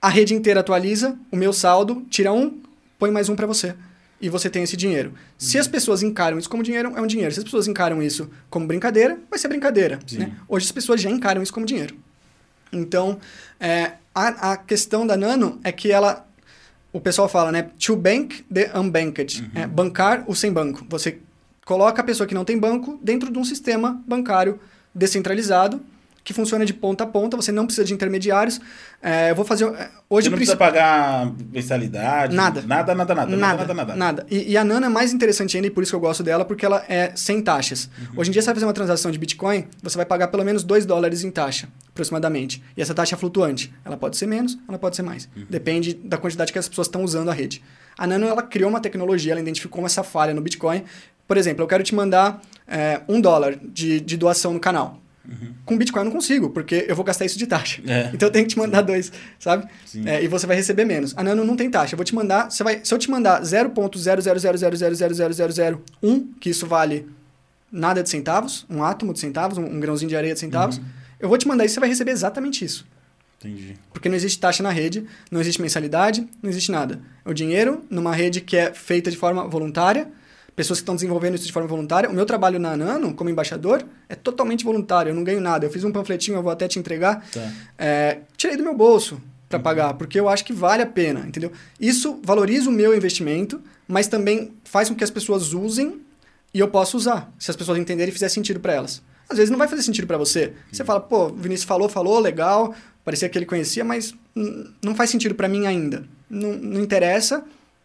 [0.00, 2.60] a rede inteira atualiza, o meu saldo, tira um,
[2.98, 3.74] põe mais um para você.
[4.20, 5.10] E você tem esse dinheiro.
[5.10, 5.16] Uhum.
[5.36, 7.32] Se as pessoas encaram isso como dinheiro, é um dinheiro.
[7.32, 9.98] Se as pessoas encaram isso como brincadeira, vai ser brincadeira.
[10.12, 10.36] Né?
[10.48, 11.96] Hoje as pessoas já encaram isso como dinheiro.
[12.72, 13.18] Então,
[13.58, 16.26] é, a, a questão da Nano é que ela
[16.92, 17.70] o pessoal fala, né?
[17.86, 19.42] To bank the unbanked.
[19.42, 19.62] Uhum.
[19.62, 20.84] É, bancar o sem banco.
[20.88, 21.18] Você
[21.72, 24.60] coloca a pessoa que não tem banco dentro de um sistema bancário
[24.94, 25.80] descentralizado
[26.24, 28.60] que funciona de ponta a ponta, você não precisa de intermediários.
[29.02, 29.64] É, eu vou fazer.
[29.64, 32.36] É, hoje você não precisa pagar mensalidade?
[32.36, 32.62] Nada.
[32.62, 33.36] Nada, nada, nada.
[33.36, 33.96] Nada, nada, nada.
[33.96, 34.26] nada.
[34.30, 36.44] E, e, a Nana é mais interessante ainda, e por isso que eu gosto dela,
[36.44, 37.90] porque ela é sem taxas.
[37.98, 38.20] Uhum.
[38.20, 40.62] Hoje em dia, você vai fazer uma transação de Bitcoin, você vai pagar pelo menos
[40.62, 42.62] 2 dólares em taxa, aproximadamente.
[42.76, 43.74] E essa taxa é flutuante.
[43.84, 45.28] Ela pode ser menos, ela pode ser mais.
[45.34, 45.46] Uhum.
[45.50, 47.64] Depende da quantidade que as pessoas estão usando a rede.
[47.98, 50.84] A Nano, ela criou uma tecnologia, ela identificou essa falha no Bitcoin.
[51.26, 55.02] Por exemplo, eu quero te mandar é, um dólar de, de doação no canal.
[55.28, 55.52] Uhum.
[55.64, 57.80] Com Bitcoin eu não consigo, porque eu vou gastar isso de taxa.
[57.86, 58.10] É.
[58.14, 58.86] Então eu tenho que te mandar Sim.
[58.86, 59.68] dois, sabe?
[60.04, 61.14] É, e você vai receber menos.
[61.16, 61.94] A Nano não tem taxa.
[61.94, 62.50] Eu vou te mandar.
[62.50, 67.08] Você vai, se eu te mandar 0.000000001, que isso vale
[67.70, 70.84] nada de centavos, um átomo de centavos, um, um grãozinho de areia de centavos, uhum.
[71.20, 72.84] eu vou te mandar isso e você vai receber exatamente isso.
[73.38, 73.76] Entendi.
[73.92, 77.00] Porque não existe taxa na rede, não existe mensalidade, não existe nada.
[77.24, 80.08] É o dinheiro numa rede que é feita de forma voluntária
[80.54, 82.08] pessoas que estão desenvolvendo isso de forma voluntária.
[82.08, 85.66] O meu trabalho na Nano, como embaixador, é totalmente voluntário, eu não ganho nada.
[85.66, 87.26] Eu fiz um panfletinho, eu vou até te entregar.
[87.30, 87.52] Tá.
[87.78, 89.62] É, tirei do meu bolso para uhum.
[89.62, 91.52] pagar, porque eu acho que vale a pena, entendeu?
[91.80, 96.00] Isso valoriza o meu investimento, mas também faz com que as pessoas usem
[96.54, 99.02] e eu possa usar, se as pessoas entenderem e fizer sentido para elas.
[99.28, 100.52] Às vezes não vai fazer sentido para você.
[100.70, 104.14] Você fala, pô, o Vinícius falou, falou, legal, parecia que ele conhecia, mas
[104.82, 106.04] não faz sentido para mim ainda.
[106.28, 107.42] Não, não interessa,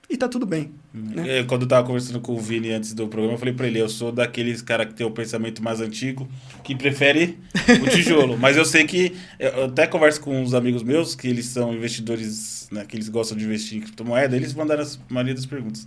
[0.09, 0.71] e tá tudo bem.
[0.93, 1.43] Né?
[1.43, 3.89] Quando eu tava conversando com o Vini antes do programa, eu falei pra ele, eu
[3.89, 6.27] sou daqueles cara que tem o pensamento mais antigo,
[6.63, 7.37] que prefere
[7.83, 8.37] o tijolo.
[8.39, 12.69] Mas eu sei que, eu até converso com uns amigos meus, que eles são investidores,
[12.71, 15.85] né, que eles gostam de investir em criptomoeda, eles mandaram a maioria das perguntas.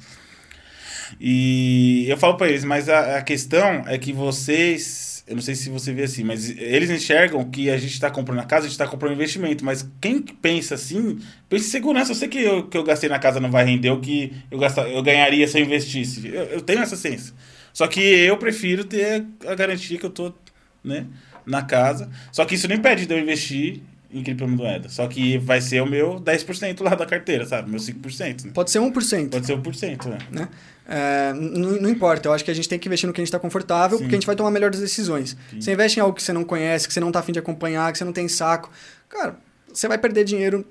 [1.19, 5.55] E eu falo para eles, mas a, a questão é que vocês eu não sei
[5.55, 8.69] se você vê assim, mas eles enxergam que a gente está comprando a casa, a
[8.69, 9.65] gente está comprando investimento.
[9.65, 12.11] Mas quem pensa assim, pensa em segurança.
[12.11, 14.61] Eu sei que eu, que eu gastei na casa não vai render o que eu,
[14.89, 16.27] eu ganharia se eu investisse.
[16.27, 17.33] Eu, eu tenho essa ciência.
[17.73, 20.35] Só que eu prefiro ter a garantia que eu tô
[20.83, 21.07] né,
[21.47, 22.11] na casa.
[22.33, 24.89] Só que isso não impede de eu investir em criptomoeda.
[24.89, 27.71] Só que vai ser o meu 10% lá da carteira, sabe?
[27.71, 28.47] Meu 5%.
[28.47, 28.51] Né?
[28.53, 29.31] Pode ser 1%.
[29.31, 30.19] Pode ser 1%, né?
[30.31, 30.49] né?
[30.89, 33.23] É, não, não, importa, eu acho que a gente tem que investir no que a
[33.23, 34.05] gente está confortável, Sim.
[34.05, 35.37] porque a gente vai tomar melhores decisões.
[35.51, 35.61] Sim.
[35.61, 37.93] Você investe em algo que você não conhece, que você não está afim de acompanhar,
[37.93, 38.71] que você não tem saco,
[39.09, 39.37] cara,
[39.73, 40.67] você vai perder dinheiro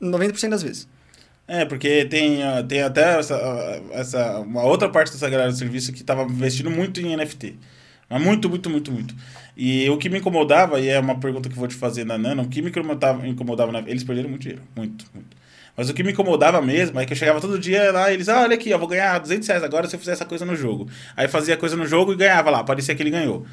[0.00, 0.86] 90% das vezes.
[1.48, 3.34] É, porque tem, tem até essa,
[3.92, 7.56] essa, uma outra parte dessa galera do serviço que estava investindo muito em NFT.
[8.12, 9.14] Mas muito, muito, muito, muito.
[9.56, 12.18] E o que me incomodava, e é uma pergunta que eu vou te fazer na
[12.18, 14.62] Nano, o que me incomodava, na, eles perderam muito dinheiro.
[14.76, 15.34] Muito, muito.
[15.74, 18.28] Mas o que me incomodava mesmo é que eu chegava todo dia lá e eles,
[18.28, 20.54] ah, olha aqui, eu vou ganhar 200 reais agora se eu fizer essa coisa no
[20.54, 20.90] jogo.
[21.16, 23.46] Aí fazia coisa no jogo e ganhava lá, parecia que ele ganhou.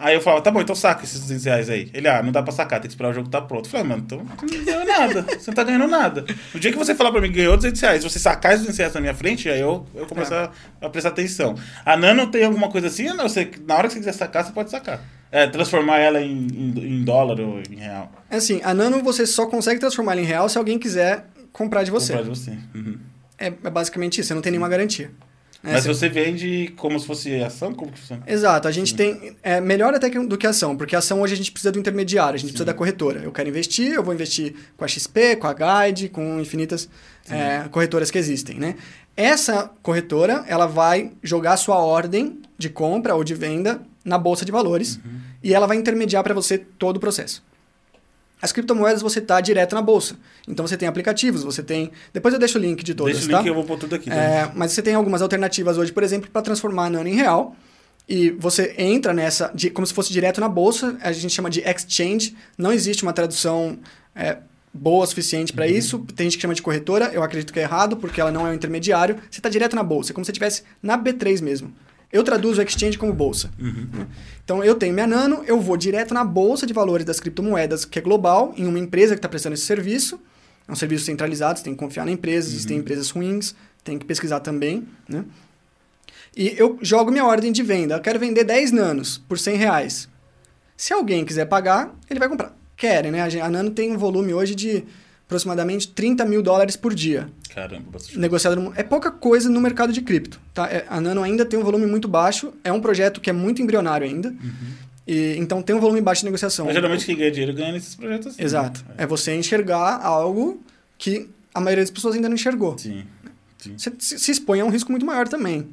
[0.00, 1.90] Aí eu falava, tá bom, então saca esses 200 reais aí.
[1.92, 3.66] Ele, ah, não dá pra sacar, tem que esperar o jogo tá pronto.
[3.66, 6.24] Eu falei, mano, então não ganhou nada, você não tá ganhando nada.
[6.54, 8.78] No dia que você falar pra mim que ganhou 200 reais, você sacar esses 200
[8.78, 10.36] reais na minha frente, aí eu, eu começo é.
[10.36, 11.56] a, a, prestar atenção.
[11.84, 13.06] A Nano tem alguma coisa assim?
[13.08, 15.00] Não, você, na hora que você quiser sacar, você pode sacar.
[15.30, 18.10] É, transformar ela em, em, em dólar ou em real.
[18.30, 21.82] É assim, a Nano você só consegue transformar ela em real se alguém quiser comprar
[21.82, 22.12] de você.
[22.12, 22.58] Comprar de você.
[22.74, 22.98] Uhum.
[23.38, 25.10] É, é, basicamente isso, você não tem nenhuma garantia.
[25.62, 26.08] É, Mas você...
[26.08, 27.74] vende como se fosse ação?
[27.74, 28.22] Como que funciona?
[28.26, 28.96] Exato, a gente Sim.
[28.96, 29.36] tem.
[29.42, 32.38] É melhor até do que ação, porque ação hoje a gente precisa do intermediário, a
[32.38, 32.52] gente Sim.
[32.52, 33.20] precisa da corretora.
[33.20, 36.88] Eu quero investir, eu vou investir com a XP, com a Guide, com infinitas
[37.28, 38.76] é, corretoras que existem, né?
[39.16, 44.44] Essa corretora, ela vai jogar a sua ordem de compra ou de venda na bolsa
[44.44, 45.20] de valores uhum.
[45.42, 47.42] e ela vai intermediar para você todo o processo.
[48.40, 50.16] As criptomoedas você tá direto na bolsa.
[50.46, 51.90] Então você tem aplicativos, você tem.
[52.12, 53.14] Depois eu deixo o link de todas.
[53.14, 53.48] Deixa o link tá?
[53.48, 54.10] eu vou pôr tudo aqui.
[54.10, 57.56] É, mas você tem algumas alternativas hoje, por exemplo, para transformar a Nano em real.
[58.08, 61.60] E você entra nessa, de, como se fosse direto na bolsa, a gente chama de
[61.60, 62.34] exchange.
[62.56, 63.78] Não existe uma tradução
[64.14, 64.38] é,
[64.72, 65.72] boa o suficiente para uhum.
[65.72, 65.98] isso.
[66.14, 68.50] Tem gente que chama de corretora, eu acredito que é errado, porque ela não é
[68.50, 69.16] um intermediário.
[69.30, 71.72] Você está direto na bolsa, é como se você estivesse na B3 mesmo.
[72.10, 73.50] Eu traduzo o exchange como bolsa.
[73.58, 73.86] Uhum.
[73.92, 74.06] Né?
[74.42, 77.98] Então eu tenho minha Nano, eu vou direto na bolsa de valores das criptomoedas, que
[77.98, 80.18] é global, em uma empresa que está prestando esse serviço.
[80.66, 82.54] É um serviço centralizado, você tem que confiar na empresa, uhum.
[82.54, 84.86] existem empresas ruins, tem que pesquisar também.
[85.08, 85.24] Né?
[86.36, 87.96] E eu jogo minha ordem de venda.
[87.96, 90.08] Eu quero vender 10 nanos por 100 reais.
[90.76, 92.56] Se alguém quiser pagar, ele vai comprar.
[92.76, 93.20] Querem, né?
[93.42, 94.84] A Nano tem um volume hoje de
[95.28, 97.28] aproximadamente 30 mil dólares por dia.
[97.54, 98.18] Caramba, bastante.
[98.18, 98.72] Negociado no...
[98.74, 100.40] É pouca coisa no mercado de cripto.
[100.54, 100.66] Tá?
[100.66, 102.54] É, a Nano ainda tem um volume muito baixo.
[102.64, 104.30] É um projeto que é muito embrionário ainda.
[104.30, 104.88] Uhum.
[105.06, 106.64] E, então tem um volume baixo de negociação.
[106.64, 108.42] Mas geralmente quem ganha dinheiro ganha nesses projetos assim.
[108.42, 108.82] Exato.
[108.88, 108.94] Né?
[108.98, 110.62] É você enxergar algo
[110.96, 112.78] que a maioria das pessoas ainda não enxergou.
[112.78, 113.04] Sim.
[113.58, 113.74] Sim.
[113.76, 115.68] Você se expõe a um risco muito maior também.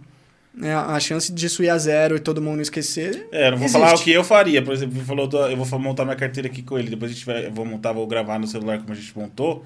[0.62, 3.28] É, a chance disso ir a zero e todo mundo esquecer.
[3.32, 3.80] É, não vou existe.
[3.82, 4.62] falar o que eu faria.
[4.62, 6.90] Por exemplo, falou, eu vou montar minha carteira aqui com ele.
[6.90, 9.66] Depois a gente vai, eu vou montar, vou gravar no celular como a gente montou.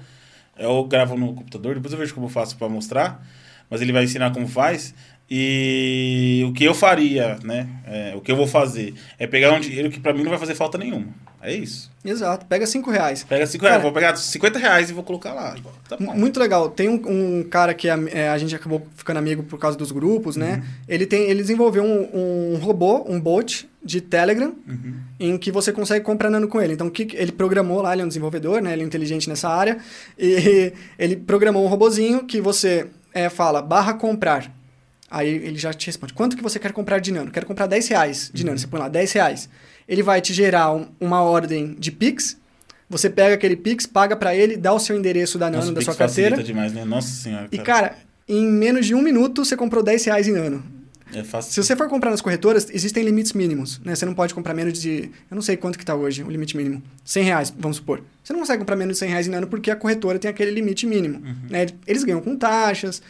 [0.58, 3.24] Eu gravo no computador, depois eu vejo como eu faço para mostrar.
[3.70, 4.92] Mas ele vai ensinar como faz.
[5.30, 7.68] E o que eu faria, né?
[7.86, 10.38] É, o que eu vou fazer é pegar um dinheiro que para mim não vai
[10.38, 11.06] fazer falta nenhuma.
[11.42, 11.90] É isso.
[12.04, 12.44] Exato.
[12.46, 13.24] Pega 5 reais.
[13.24, 13.80] Pega 5 reais.
[13.80, 15.56] Vou pegar 50 reais e vou colocar lá.
[15.88, 16.68] Tá muito legal.
[16.68, 19.90] Tem um, um cara que a, é, a, gente acabou ficando amigo por causa dos
[19.90, 20.56] grupos, né?
[20.56, 20.70] Uhum.
[20.88, 24.94] Ele, tem, ele desenvolveu um, um robô, um bot de Telegram, uhum.
[25.18, 26.74] em que você consegue comprar nano com ele.
[26.74, 28.74] Então, que, ele programou lá, ele é um desenvolvedor, né?
[28.74, 29.78] Ele é inteligente nessa área.
[30.18, 34.59] E ele programou um robozinho que você é, fala barra comprar.
[35.10, 37.30] Aí ele já te responde, quanto que você quer comprar de nano?
[37.30, 38.54] Quero comprar 10 reais de nano.
[38.54, 38.58] Uhum.
[38.60, 39.48] Você põe lá 10 reais
[39.90, 42.38] ele vai te gerar um, uma ordem de Pix.
[42.88, 45.82] Você pega aquele Pix, paga para ele, dá o seu endereço da Nano, Nossa, da
[45.82, 46.40] sua carteira.
[46.40, 46.84] demais, né?
[46.84, 47.48] Nossa senhora.
[47.48, 47.56] Cara.
[47.56, 47.96] E, cara,
[48.28, 50.62] em menos de um minuto você comprou 10 reais em Nano.
[51.12, 51.52] É fácil.
[51.52, 53.80] Se você for comprar nas corretoras, existem limites mínimos.
[53.84, 53.96] Né?
[53.96, 55.10] Você não pode comprar menos de.
[55.28, 56.80] Eu não sei quanto que está hoje, o limite mínimo.
[57.04, 58.00] 100 reais, vamos supor.
[58.22, 60.52] Você não consegue comprar menos de 100 reais em Nano porque a corretora tem aquele
[60.52, 61.16] limite mínimo.
[61.16, 61.34] Uhum.
[61.50, 61.66] Né?
[61.84, 63.02] Eles ganham com taxas,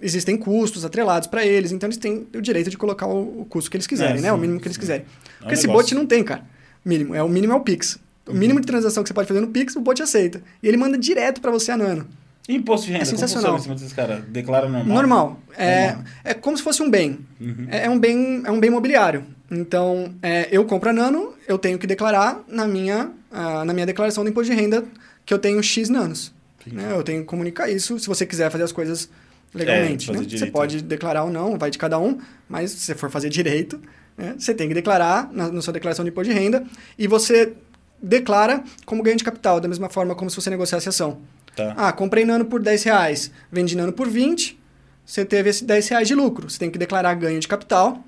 [0.00, 3.70] existem custos atrelados para eles, então eles têm o direito de colocar o, o custo
[3.70, 4.28] que eles quiserem, é, né?
[4.28, 5.04] Sim, o mínimo que eles quiserem.
[5.04, 6.42] É Porque esse bot não tem, cara.
[6.84, 7.14] Mínimo.
[7.14, 7.98] É, o mínimo é o Pix.
[8.26, 8.38] O uhum.
[8.38, 10.42] mínimo de transação que você pode fazer no Pix, o bot aceita.
[10.62, 12.06] E ele manda direto para você a Nano.
[12.48, 13.02] E imposto de renda?
[13.02, 13.52] É sensacional.
[13.52, 14.24] Como funciona em cima desses caras?
[14.30, 14.96] Declara normal?
[14.96, 15.40] Normal.
[15.56, 16.04] É, normal.
[16.24, 17.18] é como se fosse um bem.
[17.40, 17.66] Uhum.
[17.70, 18.42] É, é, um bem.
[18.44, 19.24] é um bem imobiliário.
[19.50, 23.86] Então, é, eu compro a Nano, eu tenho que declarar na minha, uh, na minha
[23.86, 24.84] declaração do imposto de renda
[25.24, 26.32] que eu tenho X nanos.
[26.72, 26.90] Né?
[26.90, 27.98] Eu tenho que comunicar isso.
[27.98, 29.08] Se você quiser fazer as coisas
[29.54, 30.10] legalmente.
[30.10, 30.22] É, né?
[30.28, 33.80] Você pode declarar ou não, vai de cada um, mas se você for fazer direito,
[34.16, 34.34] né?
[34.38, 36.64] você tem que declarar na, na sua declaração de imposto de renda
[36.98, 37.54] e você
[38.02, 41.18] declara como ganho de capital, da mesma forma como se você negociasse ação.
[41.56, 41.74] Tá.
[41.76, 44.58] Ah, comprei nano por 10 reais, vendi nano por 20,
[45.04, 46.48] você teve esse 10 reais de lucro.
[46.50, 48.04] Você tem que declarar ganho de capital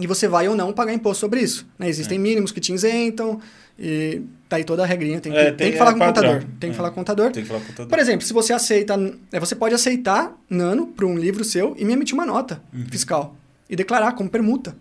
[0.00, 1.66] e você vai ou não pagar imposto sobre isso.
[1.78, 1.88] Né?
[1.88, 2.20] Existem é.
[2.20, 3.40] mínimos que te isentam,
[3.80, 5.20] e tá aí toda a regrinha.
[5.20, 6.44] Tem que, é, tem, tem que falar é com o contador.
[6.60, 6.76] Tem que é.
[6.76, 7.30] falar com o contador.
[7.32, 7.88] Tem que falar com o contador.
[7.88, 8.94] Por exemplo, se você aceita.
[9.32, 12.84] É, você pode aceitar Nano para um livro seu e me emitir uma nota uhum.
[12.90, 13.34] fiscal.
[13.68, 14.76] E declarar como permuta.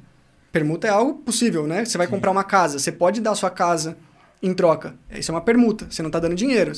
[0.52, 1.86] Permuta é algo possível, né?
[1.86, 2.12] Você vai Sim.
[2.12, 2.78] comprar uma casa.
[2.78, 3.96] Você pode dar a sua casa
[4.42, 4.96] em troca.
[5.12, 5.88] Isso é uma permuta.
[5.90, 6.74] Você não está dando dinheiro.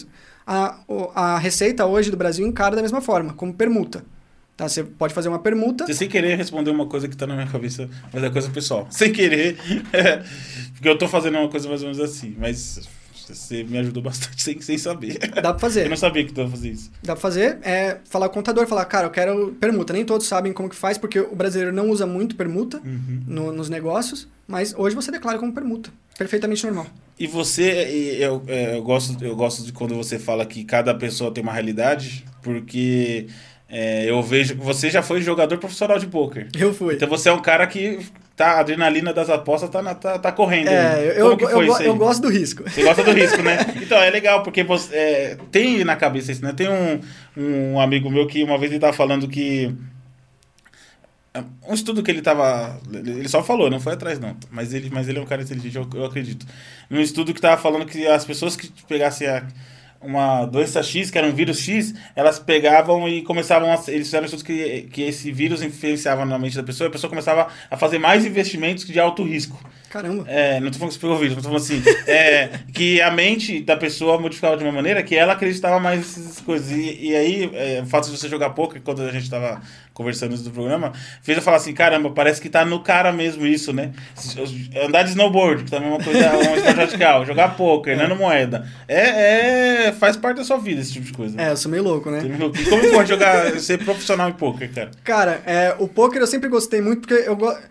[0.46, 0.80] A,
[1.16, 4.04] a receita hoje do Brasil encara da mesma forma, como permuta.
[4.56, 4.68] Tá?
[4.68, 5.86] Você pode fazer uma permuta.
[5.86, 8.88] Você sem querer responder uma coisa que está na minha cabeça, mas é coisa pessoal.
[8.92, 9.58] Sem querer.
[9.92, 10.24] É,
[10.74, 12.36] porque eu estou fazendo uma coisa mais ou menos assim.
[12.38, 12.80] Mas
[13.36, 15.18] você me ajudou bastante sem, sem saber.
[15.18, 15.86] Dá pra fazer.
[15.86, 16.92] Eu não sabia que tu ia fazer isso.
[17.02, 17.60] Dá pra fazer.
[17.62, 19.94] É falar com o contador, falar, cara, eu quero permuta.
[19.94, 23.24] Nem todos sabem como que faz, porque o brasileiro não usa muito permuta uhum.
[23.28, 25.92] no, nos negócios, mas hoje você declara como permuta.
[26.18, 26.88] Perfeitamente normal.
[27.18, 31.32] E você, eu, é, eu, gosto, eu gosto de quando você fala que cada pessoa
[31.32, 33.28] tem uma realidade, porque
[33.74, 34.54] é, eu vejo.
[34.58, 36.50] Você já foi jogador profissional de poker.
[36.54, 36.96] Eu fui.
[36.96, 38.00] Então você é um cara que
[38.36, 40.68] tá, a adrenalina das apostas tá, na, tá, tá correndo.
[40.68, 42.70] É, eu, eu, eu, eu, gosto do risco.
[42.70, 43.60] Você gosta do risco, né?
[43.82, 46.52] Então é legal, porque você, é, tem na cabeça isso, né?
[46.52, 47.00] Tem um,
[47.38, 49.74] um amigo meu que uma vez ele tava falando que.
[51.66, 52.78] Um estudo que ele tava.
[52.92, 54.36] Ele só falou, não foi atrás, não.
[54.50, 56.46] Mas ele, mas ele é um cara inteligente, eu, eu acredito.
[56.90, 59.46] Um estudo que tava falando que as pessoas que pegassem a
[60.02, 63.76] uma doença X, que era um vírus X, elas pegavam e começavam a.
[63.88, 67.10] Eles fizeram estudos que, que esse vírus influenciava na mente da pessoa e a pessoa
[67.10, 69.58] começava a fazer mais investimentos de alto risco.
[69.92, 70.24] Caramba.
[70.26, 71.84] É, não tô falando que você pegou o vírus, tô falando assim.
[72.08, 76.40] é, que a mente da pessoa modificava de uma maneira que ela acreditava mais nessas
[76.40, 76.72] coisas.
[76.72, 79.62] E, e aí, é, o fato de você jogar poker, quando a gente tava
[79.94, 83.46] conversando isso do programa, fez eu falar assim: caramba, parece que tá no cara mesmo
[83.46, 83.92] isso, né?
[84.82, 87.26] Andar de snowboard, que também é uma coisa, uma esporte radical.
[87.26, 87.98] Jogar poker, é.
[87.98, 88.08] né?
[88.08, 88.66] No moeda.
[88.88, 91.42] É, é, faz parte da sua vida esse tipo de coisa.
[91.42, 92.22] É, eu sou meio louco, né?
[92.24, 94.92] E como pode jogar, ser profissional em poker, cara?
[95.04, 97.62] Cara, é, o poker eu sempre gostei muito porque eu gosto.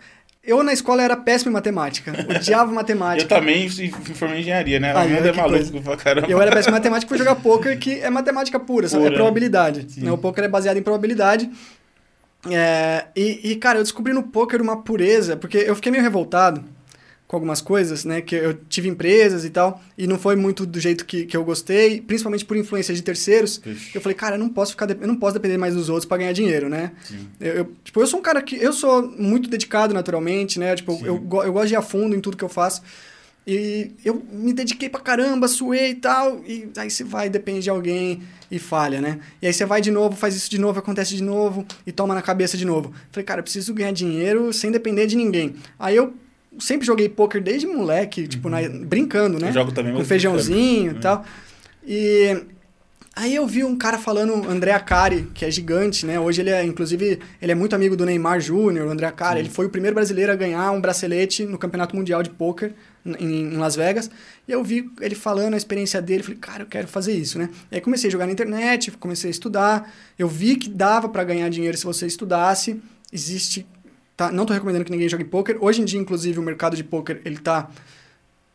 [0.43, 2.13] Eu na escola era péssimo em matemática.
[2.27, 3.35] Odiava matemática.
[3.35, 4.95] eu também formei em engenharia, né?
[4.97, 6.27] Aí, mundo é maluco pra caramba.
[6.27, 9.07] Eu era péssimo em matemática fui jogar poker, que é matemática pura, pura.
[9.07, 9.87] é probabilidade.
[9.97, 10.11] Né?
[10.11, 11.49] O poker é baseado em probabilidade.
[12.49, 16.63] É, e, e, cara, eu descobri no poker uma pureza, porque eu fiquei meio revoltado
[17.31, 18.19] com algumas coisas, né?
[18.19, 21.45] Que eu tive empresas e tal, e não foi muito do jeito que, que eu
[21.45, 23.61] gostei, principalmente por influência de terceiros.
[23.65, 23.95] Ixi.
[23.95, 26.17] Eu falei, cara, eu não posso ficar, eu não posso depender mais dos outros para
[26.17, 26.91] ganhar dinheiro, né?
[27.39, 30.75] Eu, eu, tipo, eu sou um cara que eu sou muito dedicado naturalmente, né?
[30.75, 31.15] Tipo, eu,
[31.45, 32.81] eu gosto de ir a fundo em tudo que eu faço.
[33.47, 37.69] E eu me dediquei pra caramba, suei e tal, e aí você vai, depende de
[37.69, 38.21] alguém
[38.51, 39.19] e falha, né?
[39.41, 42.13] E aí você vai de novo, faz isso de novo, acontece de novo e toma
[42.13, 42.93] na cabeça de novo.
[43.09, 45.55] Falei, cara, eu preciso ganhar dinheiro sem depender de ninguém.
[45.79, 46.13] Aí eu
[46.59, 48.55] sempre joguei poker desde moleque, tipo, uhum.
[48.55, 49.49] na, brincando, né?
[49.49, 51.25] Eu jogo também, Com feijãozinho e tal.
[51.85, 52.43] E
[53.15, 56.19] aí eu vi um cara falando, André Acari, que é gigante, né?
[56.19, 59.39] Hoje ele é, inclusive, ele é muito amigo do Neymar Júnior, o André Acari.
[59.39, 62.73] Ele foi o primeiro brasileiro a ganhar um bracelete no Campeonato Mundial de Poker
[63.05, 64.09] em, em, Las Vegas.
[64.47, 67.49] E eu vi ele falando a experiência dele, falei, cara, eu quero fazer isso, né?
[67.71, 69.91] E aí comecei a jogar na internet, comecei a estudar.
[70.19, 72.81] Eu vi que dava para ganhar dinheiro se você estudasse.
[73.11, 73.65] Existe
[74.21, 74.31] Tá?
[74.31, 75.57] Não estou recomendando que ninguém jogue poker.
[75.59, 77.69] Hoje em dia, inclusive, o mercado de poker ele tá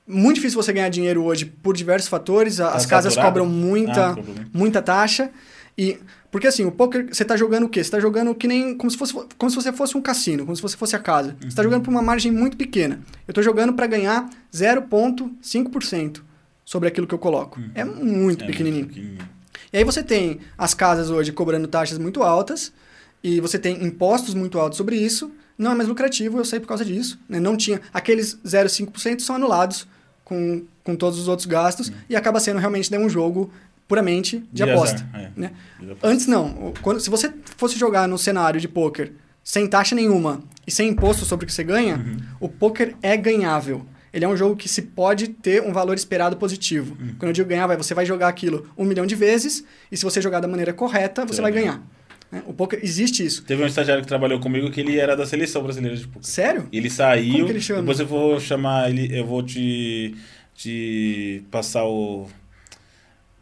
[0.06, 2.58] muito difícil você ganhar dinheiro hoje por diversos fatores.
[2.58, 4.16] Tá As casas cobram muita, ah,
[4.52, 5.28] muita taxa.
[5.76, 5.98] E
[6.30, 7.82] porque assim, o poker, você está jogando o quê?
[7.82, 10.54] Você está jogando que nem como se fosse como se você fosse um cassino, como
[10.54, 11.30] se você fosse a casa.
[11.30, 11.36] Uhum.
[11.40, 13.00] Você está jogando por uma margem muito pequena.
[13.26, 16.20] Eu estou jogando para ganhar 0.5%
[16.64, 17.58] sobre aquilo que eu coloco.
[17.58, 17.70] Uhum.
[17.74, 18.84] É muito é pequenininho.
[18.84, 19.28] Muito pequenininho.
[19.72, 22.72] E aí você tem as casas hoje cobrando taxas muito altas
[23.20, 26.66] e você tem impostos muito altos sobre isso não é mais lucrativo, eu sei por
[26.66, 27.18] causa disso.
[27.28, 27.40] Né?
[27.40, 27.80] Não tinha.
[27.92, 29.86] Aqueles 0,5% são anulados
[30.24, 31.94] com, com todos os outros gastos hum.
[32.08, 33.50] e acaba sendo realmente né, um jogo
[33.88, 35.06] puramente de, de aposta.
[35.12, 35.30] Azar, é.
[35.36, 35.52] né?
[35.78, 36.08] de aposta.
[36.08, 36.72] Antes não.
[36.82, 41.24] Quando, se você fosse jogar no cenário de poker sem taxa nenhuma e sem imposto
[41.24, 42.16] sobre o que você ganha, uhum.
[42.40, 43.86] o poker é ganhável.
[44.12, 46.96] Ele é um jogo que se pode ter um valor esperado positivo.
[46.98, 47.14] Uhum.
[47.18, 50.20] Quando eu digo ganhar, você vai jogar aquilo um milhão de vezes e se você
[50.20, 51.82] jogar da maneira correta, você, você vai ganhar.
[52.30, 52.42] Né?
[52.46, 53.44] O poker, existe isso.
[53.44, 56.24] Teve um estagiário que trabalhou comigo que ele era da seleção brasileira de poker.
[56.24, 56.68] Sério?
[56.72, 57.32] Ele saiu.
[57.32, 57.80] Como que ele chama?
[57.80, 60.14] Depois eu vou chamar ele, eu vou te,
[60.54, 62.28] te passar o,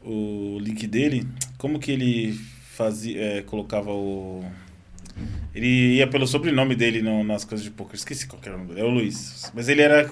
[0.03, 1.26] o link dele.
[1.57, 2.39] Como que ele
[2.74, 4.45] fazia, é, colocava o
[5.54, 7.94] ele ia pelo sobrenome dele no, nas coisas de poker.
[7.94, 8.80] Esqueci qual era o nome dele.
[8.80, 9.52] É o Luiz.
[9.54, 10.10] Mas ele era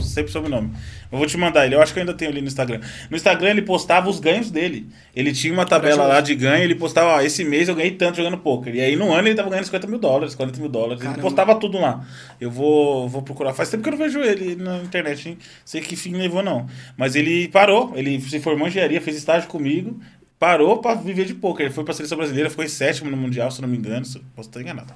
[0.00, 0.70] sempre sobrenome.
[1.10, 1.74] Eu vou te mandar ele.
[1.74, 2.80] Eu acho que eu ainda tenho ali no Instagram.
[3.10, 4.86] No Instagram ele postava os ganhos dele.
[5.14, 6.62] Ele tinha uma tabela lá de ganho.
[6.62, 8.72] Ele postava, ó, esse mês eu ganhei tanto jogando poker.
[8.72, 10.98] E aí no ano ele tava ganhando 50 mil dólares, 40 mil dólares.
[11.00, 11.18] Caramba.
[11.18, 12.06] Ele postava tudo lá.
[12.40, 13.52] Eu vou, vou procurar.
[13.52, 15.38] Faz tempo que eu não vejo ele na internet, hein?
[15.64, 16.68] Sei que fim levou, não.
[16.96, 17.92] Mas ele parou.
[17.96, 19.98] Ele se formou em engenharia, fez estágio comigo
[20.44, 21.64] parou para viver de poker.
[21.64, 24.04] Ele foi para a seleção brasileira, ficou em sétimo no Mundial, se não me engano.
[24.36, 24.92] Posso estar enganado.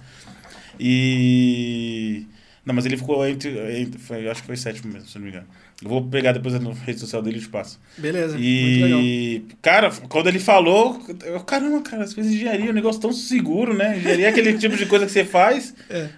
[0.78, 2.26] E.
[2.66, 3.48] Não, mas ele ficou entre.
[3.80, 5.46] entre foi, acho que foi sétimo mesmo, se não me engano.
[5.80, 7.78] Eu vou pegar depois na rede social dele e te passo.
[7.96, 8.36] Beleza.
[8.36, 13.72] E, cara, quando ele falou, eu, caramba, cara, você fez engenharia, um negócio tão seguro,
[13.72, 13.96] né?
[13.96, 16.08] Engenharia é aquele tipo de coisa que você faz é.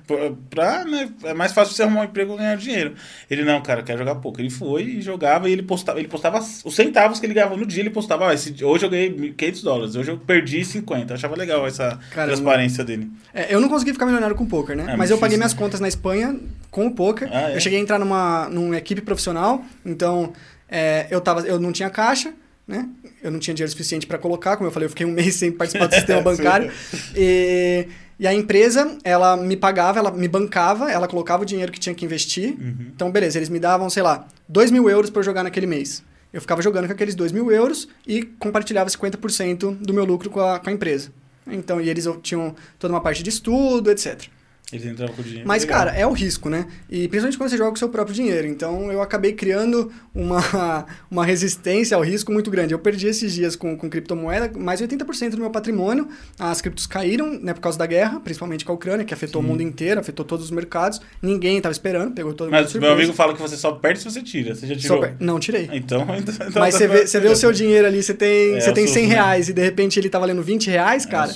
[0.48, 1.10] pra, né?
[1.24, 2.94] É mais fácil você arrumar um emprego e ganhar dinheiro.
[3.30, 4.40] Ele, não, cara, quer jogar pouco.
[4.40, 7.66] Ele foi e jogava e ele postava, ele postava os centavos que ele ganhava no
[7.66, 11.12] dia, ele postava, ah, esse, hoje eu ganhei 500 dólares, hoje eu perdi 50.
[11.12, 12.32] Eu achava legal essa Caramba.
[12.32, 13.10] transparência dele.
[13.34, 14.86] É, eu não consegui ficar milionário com poker, né?
[14.88, 16.34] É, Mas eu paguei minhas contas na Espanha
[16.70, 17.28] com o poker.
[17.30, 17.56] Ah, é?
[17.56, 19.49] eu cheguei a entrar numa, numa equipe profissional
[19.84, 20.32] então,
[20.68, 22.32] é, eu, tava, eu não tinha caixa,
[22.66, 22.88] né?
[23.22, 25.50] Eu não tinha dinheiro suficiente para colocar, como eu falei, eu fiquei um mês sem
[25.50, 26.70] participar do sistema bancário.
[27.16, 27.88] E,
[28.18, 31.94] e, a empresa, ela me pagava, ela me bancava, ela colocava o dinheiro que tinha
[31.94, 32.50] que investir.
[32.50, 32.90] Uhum.
[32.94, 36.02] Então, beleza, eles me davam, sei lá, 2 mil euros para eu jogar naquele mês.
[36.32, 40.40] Eu ficava jogando com aqueles 2 mil euros e compartilhava 50% do meu lucro com
[40.40, 41.10] a, com a empresa.
[41.46, 44.28] Então, e eles tinham toda uma parte de estudo, etc.
[44.72, 45.46] Eles entravam com o dinheiro.
[45.46, 45.78] Mas, legal.
[45.78, 46.66] cara, é o risco, né?
[46.88, 48.46] E principalmente quando você joga com o seu próprio dinheiro.
[48.46, 52.72] Então, eu acabei criando uma, uma resistência ao risco muito grande.
[52.72, 56.08] Eu perdi esses dias com, com criptomoeda, mais de 80% do meu patrimônio.
[56.38, 59.46] As criptos caíram, né, por causa da guerra, principalmente com a Ucrânia, que afetou Sim.
[59.46, 61.00] o mundo inteiro, afetou todos os mercados.
[61.20, 64.22] Ninguém estava esperando, pegou todo Mas meu amigo fala que você só perde se você
[64.22, 64.54] tira.
[64.54, 65.04] Você já tirou?
[65.18, 65.68] Não, tirei.
[65.72, 68.72] Então, então Mas você vê, você vê o seu dinheiro ali, você tem, é, você
[68.72, 69.52] tem 100 reais né?
[69.52, 71.32] e de repente ele tá valendo 20 reais, é cara.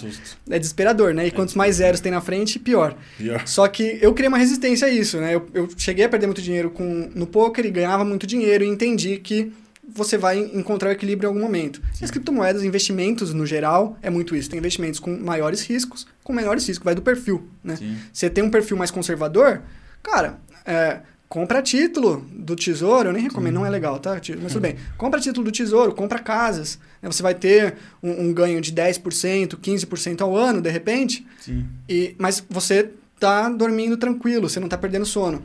[0.51, 1.25] É, é desesperador, né?
[1.25, 2.95] E é quantos mais zeros tem na frente, pior.
[3.25, 3.47] Pior.
[3.47, 5.35] Só que eu criei uma resistência a isso, né?
[5.35, 8.69] Eu, eu cheguei a perder muito dinheiro com, no poker e ganhava muito dinheiro e
[8.69, 9.53] entendi que
[9.87, 11.83] você vai encontrar o equilíbrio em algum momento.
[12.01, 14.49] E as criptomoedas, investimentos no geral, é muito isso.
[14.49, 17.77] Tem investimentos com maiores riscos, com menores riscos, vai do perfil, né?
[17.77, 17.97] Sim.
[18.13, 19.63] Você tem um perfil mais conservador,
[20.03, 23.59] cara, é, compra título do tesouro, eu nem recomendo, Sim.
[23.59, 24.21] não é legal, tá?
[24.43, 24.77] Mas tudo bem.
[24.97, 26.79] Compra título do tesouro, compra casas.
[27.03, 27.11] Né?
[27.11, 31.27] Você vai ter um, um ganho de 10%, 15% ao ano, de repente.
[31.41, 31.67] Sim.
[31.89, 35.43] E, mas você tá dormindo tranquilo, você não tá perdendo sono.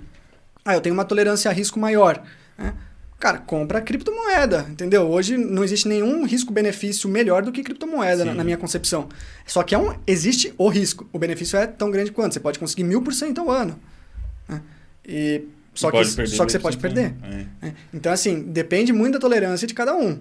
[0.64, 2.22] Ah, eu tenho uma tolerância a risco maior.
[2.58, 2.74] Né?
[3.20, 5.02] Cara, compra criptomoeda, entendeu?
[5.10, 9.10] Hoje não existe nenhum risco-benefício melhor do que criptomoeda na, na, minha concepção.
[9.46, 11.08] Só que é um, existe o risco.
[11.12, 12.34] O benefício é tão grande quanto.
[12.34, 13.78] Você pode conseguir mil por cento ao ano.
[14.48, 14.62] Né?
[15.06, 15.42] E
[15.74, 17.14] Só que, só que você pode perder.
[17.62, 17.68] É.
[17.68, 17.74] É.
[17.94, 20.18] Então, assim, depende muito da tolerância de cada um.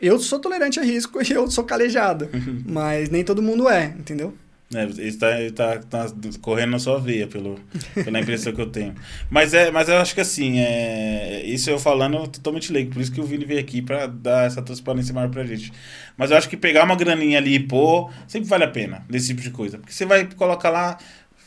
[0.00, 2.28] Eu sou tolerante a risco e eu sou calejado.
[2.66, 4.34] mas nem todo mundo é, entendeu?
[4.74, 7.58] É, ele está tá, tá correndo na sua veia, pelo,
[7.94, 8.94] pela impressão que eu tenho.
[9.30, 13.10] Mas, é, mas eu acho que assim, é, isso eu falando totalmente leigo, por isso
[13.10, 15.72] que o Vini veio aqui para dar essa transparência maior pra gente.
[16.18, 19.28] Mas eu acho que pegar uma graninha ali e pôr, sempre vale a pena, desse
[19.28, 19.78] tipo de coisa.
[19.78, 20.98] Porque você vai colocar lá,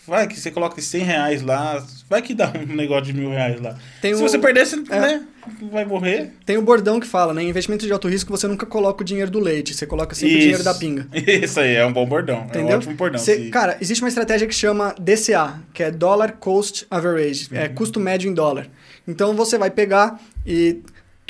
[0.08, 3.62] Vai que você coloca 100 reais lá, vai que dá um negócio de mil reais
[3.62, 3.76] lá.
[4.02, 4.28] Tem Se o...
[4.28, 5.00] você perder, você é.
[5.00, 5.24] né,
[5.72, 6.32] vai morrer.
[6.44, 7.44] Tem o bordão que fala, né?
[7.44, 10.38] Investimento de alto risco, você nunca coloca o dinheiro do leite, você coloca sempre Isso.
[10.38, 11.08] o dinheiro da pinga.
[11.14, 12.46] Isso aí, é um bom bordão.
[12.46, 12.70] Entendeu?
[12.70, 13.20] É um ótimo bordão.
[13.20, 17.64] Você, cara, existe uma estratégia que chama DCA, que é Dollar Cost Average, é uhum.
[17.66, 18.68] é custo médio em dólar.
[19.08, 20.80] Então você vai pegar e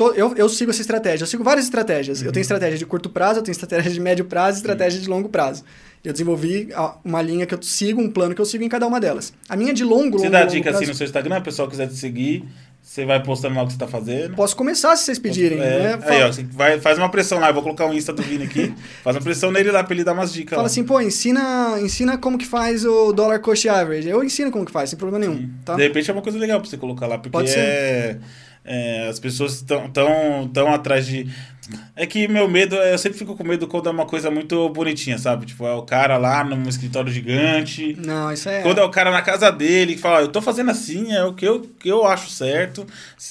[0.09, 1.23] eu, eu sigo essa estratégia.
[1.23, 2.19] Eu sigo várias estratégias.
[2.19, 2.27] Uhum.
[2.27, 2.43] Eu tenho uhum.
[2.43, 5.63] estratégia de curto prazo, eu tenho estratégia de médio prazo e estratégia de longo prazo.
[6.03, 6.69] Eu desenvolvi
[7.05, 9.33] uma linha que eu sigo, um plano que eu sigo em cada uma delas.
[9.47, 11.67] A minha de longo, Você longo, dá dica prazo, assim no seu Instagram, o pessoal
[11.67, 12.43] quiser te seguir,
[12.81, 14.35] você vai postando lá o que você está fazendo.
[14.35, 15.59] Posso começar se vocês pedirem.
[15.59, 15.99] É, né?
[16.01, 18.73] Aí, ó, vai, faz uma pressão lá, eu vou colocar o Insta do Vini aqui.
[19.03, 20.55] faz uma pressão nele lá para ele dar umas dicas.
[20.55, 20.65] Fala lá.
[20.65, 24.09] assim, pô, ensina, ensina como que faz o dollar cost average.
[24.09, 25.47] Eu ensino como que faz, sem problema nenhum.
[25.63, 25.75] Tá?
[25.75, 28.17] De repente é uma coisa legal para você colocar lá, porque Pode é,
[28.63, 31.27] é, as pessoas estão tão, tão atrás de
[31.95, 35.17] é que meu medo, eu sempre fico com medo quando é uma coisa muito bonitinha,
[35.17, 35.45] sabe?
[35.45, 37.95] Tipo, é o cara lá num escritório gigante.
[38.03, 38.61] Não, isso é.
[38.61, 41.33] Quando é o cara na casa dele que fala, eu tô fazendo assim, é o
[41.33, 42.85] que eu, que eu acho certo.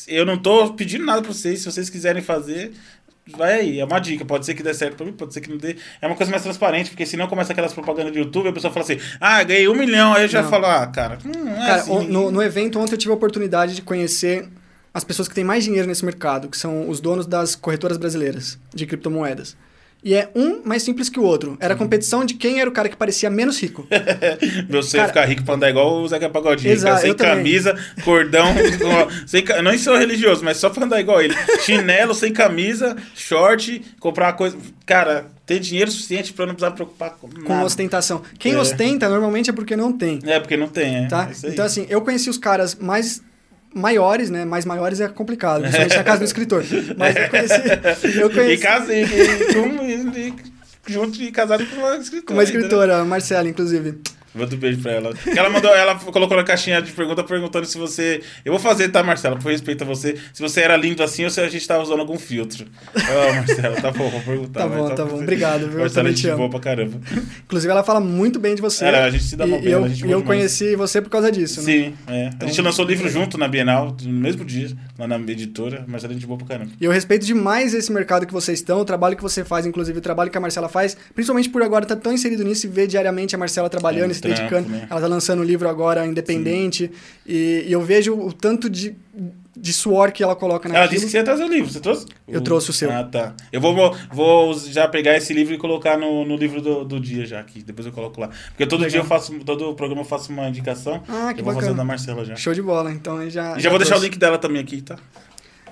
[0.07, 2.73] Eu não tô pedindo nada pra vocês, se vocês quiserem fazer,
[3.37, 4.25] vai aí, é uma dica.
[4.25, 5.77] Pode ser que dê certo pra mim, pode ser que não dê.
[6.01, 8.85] É uma coisa mais transparente, porque senão começa aquelas propagandas de YouTube, a pessoa fala
[8.85, 10.51] assim, ah, ganhei um milhão, aí eu já não.
[10.51, 12.07] falo, ah, cara, hum, não é cara, assim.
[12.07, 14.49] No, no evento ontem eu tive a oportunidade de conhecer
[14.93, 18.59] as pessoas que têm mais dinheiro nesse mercado, que são os donos das corretoras brasileiras
[18.75, 19.57] de criptomoedas.
[20.03, 21.59] E é um mais simples que o outro.
[21.61, 23.87] Era a competição de quem era o cara que parecia menos rico.
[24.69, 26.73] Você cara, ficar rico pra andar igual o Zeca Pagodinho.
[26.73, 28.05] Exato, sem camisa, também.
[28.05, 28.47] cordão.
[29.27, 31.35] sem, não sou religioso, mas só pra andar igual ele.
[31.61, 34.57] Chinelo, sem camisa, short, comprar uma coisa.
[34.87, 37.43] Cara, ter dinheiro suficiente para não precisar preocupar com nada.
[37.43, 38.23] Com ostentação.
[38.39, 38.59] Quem é.
[38.59, 40.19] ostenta normalmente é porque não tem.
[40.25, 41.09] É, porque não tem, é.
[41.09, 41.31] Tá?
[41.45, 43.23] É então, assim, eu conheci os caras mais
[43.75, 44.45] maiores, né?
[44.45, 46.65] Mais maiores é complicado, principalmente na casa do escritor.
[46.97, 48.19] Mas eu conheci.
[48.19, 48.53] Eu conheci...
[48.53, 49.05] E casei
[49.53, 52.27] com, junto e casado com uma escritora.
[52.27, 53.05] Com uma escritora, né?
[53.05, 53.99] Marcela, inclusive.
[54.33, 55.13] Manda um beijo pra ela.
[55.37, 58.23] Ela mandou, ela colocou na caixinha de pergunta perguntando se você.
[58.45, 59.37] Eu vou fazer, tá, Marcela?
[59.37, 60.17] Por respeito a você.
[60.33, 62.65] Se você era lindo assim ou se a gente tava usando algum filtro.
[62.95, 64.61] Oh, Marcela, tá bom, vou perguntar.
[64.61, 65.21] Tá bom, tá bom.
[65.21, 65.81] Obrigado, viu?
[65.81, 67.01] Marcela, a gente boa pra caramba.
[67.45, 68.85] Inclusive, ela fala muito bem de você.
[68.85, 71.61] É, a gente se dá uma bem, eu, E eu conheci você por causa disso,
[71.61, 71.67] né?
[71.67, 72.27] Sim, é.
[72.27, 75.85] Então, a gente lançou o livro junto na Bienal, no mesmo dia, lá na editora.
[75.89, 76.71] Marcela, a gente boa pra caramba.
[76.81, 79.99] E eu respeito demais esse mercado que vocês estão, o trabalho que você faz, inclusive
[79.99, 82.87] o trabalho que a Marcela faz, principalmente por agora tá tão inserido nisso e ver
[82.87, 84.69] diariamente a Marcela trabalhando é, e se trampo, dedicando.
[84.69, 84.87] Né?
[84.91, 86.91] Ela tá lançando um livro agora independente.
[87.27, 88.95] E, e, eu vejo o tanto de,
[89.57, 90.85] de suor que ela coloca naquilo.
[90.85, 92.07] Ela disse que você ia trazer o livro, você trouxe?
[92.27, 92.43] Eu o...
[92.43, 92.91] trouxe o seu.
[92.91, 93.35] Ah, tá.
[93.53, 97.27] Eu vou, vou já pegar esse livro e colocar no, no livro do, do dia
[97.27, 97.63] já aqui.
[97.63, 98.29] Depois eu coloco lá.
[98.49, 98.91] Porque todo Legal.
[98.91, 101.03] dia eu faço, todo programa eu faço uma indicação.
[101.09, 102.37] Ah, que eu vou fazer da Marcela já.
[102.37, 102.93] Show de bola.
[102.93, 103.27] Então já.
[103.27, 103.79] E já, já vou trouxe.
[103.79, 104.97] deixar o link dela também aqui, tá?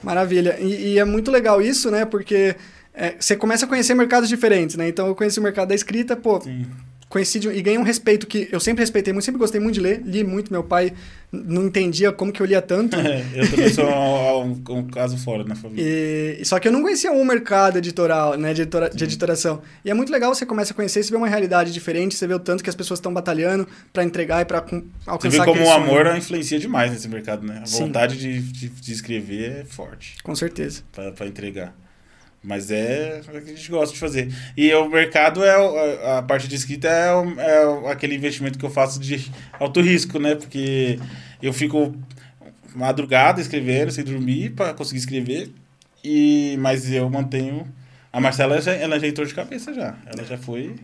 [0.03, 0.59] Maravilha.
[0.61, 2.05] E, e é muito legal isso, né?
[2.05, 2.57] Porque
[2.95, 4.89] é, você começa a conhecer mercados diferentes, né?
[4.89, 6.41] Então eu conheci o mercado da escrita, pô.
[6.41, 6.67] Sim
[7.09, 9.81] conheci de, e ganhei um respeito que eu sempre respeitei muito, sempre gostei muito de
[9.81, 10.93] ler, li muito, meu pai
[11.31, 12.97] não entendia como que eu lia tanto.
[12.97, 15.85] É, eu também sou um, um, um, caso fora na família.
[15.85, 19.63] E, só que eu não conhecia um mercado editoral, né, de, editora, de editoração.
[19.85, 22.35] E é muito legal, você começa a conhecer, você vê uma realidade diferente, você vê
[22.35, 25.63] o tanto que as pessoas estão batalhando para entregar e para alcançar Você vê como
[25.63, 26.19] o amor sonho.
[26.19, 27.61] influencia demais nesse mercado, né?
[27.63, 27.85] A Sim.
[27.85, 30.17] vontade de, de, de, escrever é forte.
[30.23, 30.83] Com certeza.
[30.93, 31.75] Para entregar.
[32.43, 34.33] Mas é, o que a gente gosta de fazer.
[34.57, 37.09] E o mercado é a parte de escrita é,
[37.87, 40.35] é aquele investimento que eu faço de alto risco, né?
[40.35, 40.99] Porque
[41.43, 41.95] eu fico
[42.75, 45.53] madrugada escrevendo, sem dormir, para conseguir escrever.
[46.03, 47.67] E, mas eu mantenho.
[48.13, 49.97] A Marcela já, ela já entrou de cabeça já.
[50.07, 50.77] Ela já foi.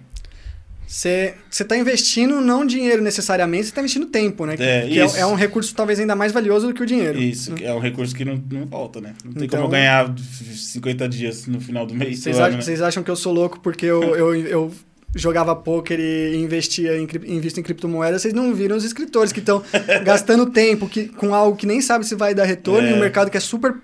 [0.86, 4.54] Você está investindo não dinheiro necessariamente, você está investindo tempo, né?
[4.58, 7.18] É, que é, é, um recurso talvez ainda mais valioso do que o dinheiro.
[7.18, 7.58] Isso, né?
[7.62, 9.14] é um recurso que não, não volta, né?
[9.24, 12.20] Não tem então, como eu ganhar 50 dias no final do mês.
[12.20, 12.86] Vocês, acham, né?
[12.86, 14.72] acham que eu sou louco porque eu, eu, eu
[15.14, 19.62] jogava poker e investia em, invisto em criptomoedas, vocês não viram os escritores que estão
[20.04, 22.90] gastando tempo que, com algo que nem sabe se vai dar retorno é.
[22.90, 23.74] em um mercado que é super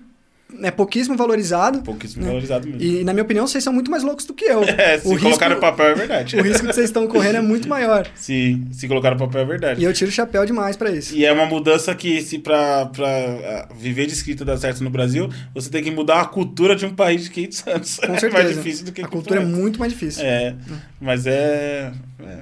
[0.61, 1.81] é pouquíssimo valorizado.
[1.81, 2.29] Pouquíssimo né?
[2.29, 2.81] valorizado mesmo.
[2.81, 4.61] E, na minha opinião, vocês são muito mais loucos do que eu.
[4.81, 6.35] É, se o colocar risco, no papel é verdade.
[6.39, 8.07] O risco que vocês estão correndo é muito maior.
[8.15, 9.81] Sim, se colocar no papel é verdade.
[9.81, 11.15] E eu tiro o chapéu demais para isso.
[11.15, 14.89] E é uma mudança que, se pra, pra ah, viver de escrita dar certo no
[14.89, 17.95] Brasil, você tem que mudar a cultura de um país de 500 anos.
[17.97, 18.31] Com certeza.
[18.31, 19.39] É mais difícil do que a cultura.
[19.39, 20.23] A cultura é muito mais difícil.
[20.23, 20.55] É,
[20.99, 22.39] mas é, é...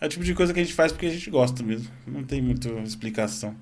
[0.00, 1.88] É o tipo de coisa que a gente faz porque a gente gosta mesmo.
[2.06, 3.54] Não tem muita explicação.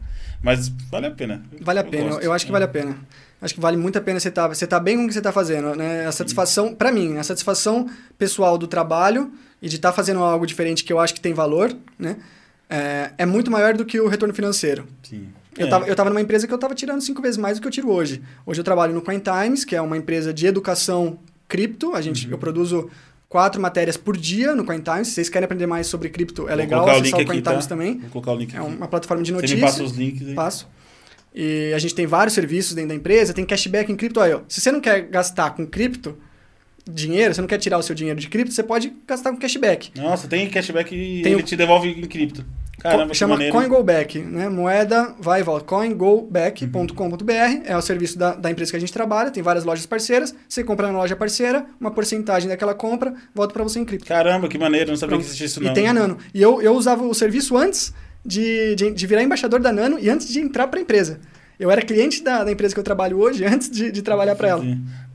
[0.43, 1.45] Mas vale a pena.
[1.61, 2.22] Vale a eu pena, gosto.
[2.22, 2.99] eu acho que vale a pena.
[3.41, 5.12] Acho que vale muito a pena você estar tá, você tá bem com o que
[5.12, 5.74] você está fazendo.
[5.76, 6.07] Né?
[6.07, 9.32] A satisfação, para mim, a satisfação pessoal do trabalho
[9.62, 12.16] e de estar tá fazendo algo diferente que eu acho que tem valor, né?
[12.68, 14.87] É, é muito maior do que o retorno financeiro.
[15.03, 15.28] Sim.
[15.57, 15.91] Eu, estava é.
[15.91, 17.91] eu tava numa empresa que eu estava tirando cinco vezes mais do que eu tiro
[17.91, 18.22] hoje.
[18.45, 21.95] Hoje eu trabalho no Coin Times, que é uma empresa de educação cripto.
[21.95, 22.32] A gente, uhum.
[22.32, 22.91] Eu produzo
[23.35, 25.09] quatro matérias por dia no CoinTimes.
[25.09, 27.68] Se vocês querem aprender mais sobre cripto, é Vou legal acessar o, CoinTimes tá?
[27.68, 27.99] também.
[27.99, 29.59] Vou colocar o link É uma plataforma de notícias.
[29.59, 30.35] Você me passa os links aí.
[30.35, 30.68] Passo.
[31.35, 34.20] E a gente tem vários serviços dentro da empresa, tem cashback em cripto.
[34.20, 36.16] Aí, ó, se você não quer gastar com cripto,
[36.89, 39.91] dinheiro, você não quer tirar o seu dinheiro de cripto, você pode gastar com cashback.
[40.01, 41.45] Nossa, tem cashback e tem ele o...
[41.45, 42.47] te devolve em cripto.
[42.79, 44.49] Caramba, chama CoinGoBack, né?
[44.49, 45.64] Moeda vai e volta.
[45.64, 47.33] CoinGoBack.com.br
[47.64, 50.35] é o serviço da, da empresa que a gente trabalha, tem várias lojas parceiras.
[50.49, 54.07] Você compra na loja parceira, uma porcentagem daquela compra volta para você em cripto.
[54.07, 55.22] Caramba, que maneiro, não sabia Pronto.
[55.22, 55.70] que existia isso não.
[55.70, 56.18] E tem a Nano.
[56.33, 57.95] E eu, eu usava o serviço antes
[58.25, 61.20] de, de, de virar embaixador da Nano e antes de entrar para a empresa.
[61.59, 64.49] Eu era cliente da, da, empresa que eu trabalho hoje antes de, de trabalhar para
[64.49, 64.64] ela.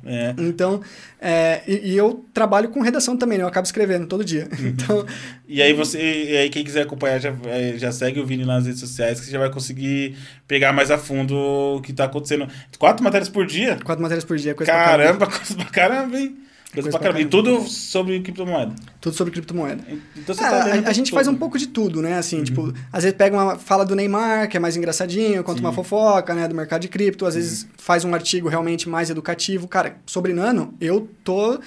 [0.06, 0.34] É.
[0.38, 0.82] Então,
[1.20, 3.44] é, e, e, eu trabalho com redação também, né?
[3.44, 4.48] Eu acabo escrevendo todo dia.
[4.58, 4.68] Uhum.
[4.68, 5.06] Então,
[5.48, 8.66] e aí você, e aí quem quiser acompanhar já, é, já segue o Vini nas
[8.66, 10.16] redes sociais, que você já vai conseguir
[10.48, 12.48] pegar mais a fundo o que está acontecendo.
[12.78, 13.78] Quatro matérias por dia?
[13.84, 16.38] Quatro matérias por dia, coisa Caramba, pra coisa pra caramba, hein?
[16.74, 17.22] Coisa pra caramba.
[17.22, 18.76] E tudo sobre criptomoeda.
[19.02, 19.84] Tudo sobre criptomoeda.
[20.16, 22.18] Então você tá a, a gente faz um pouco de tudo, né?
[22.18, 22.44] Assim, uhum.
[22.44, 25.66] tipo, às vezes pega uma fala do Neymar, que é mais engraçadinho, conta Sim.
[25.66, 29.68] uma fofoca, né, do mercado de cripto, às vezes faz um artigo realmente mais educativo.
[29.68, 31.60] Cara, sobre Nano, eu tô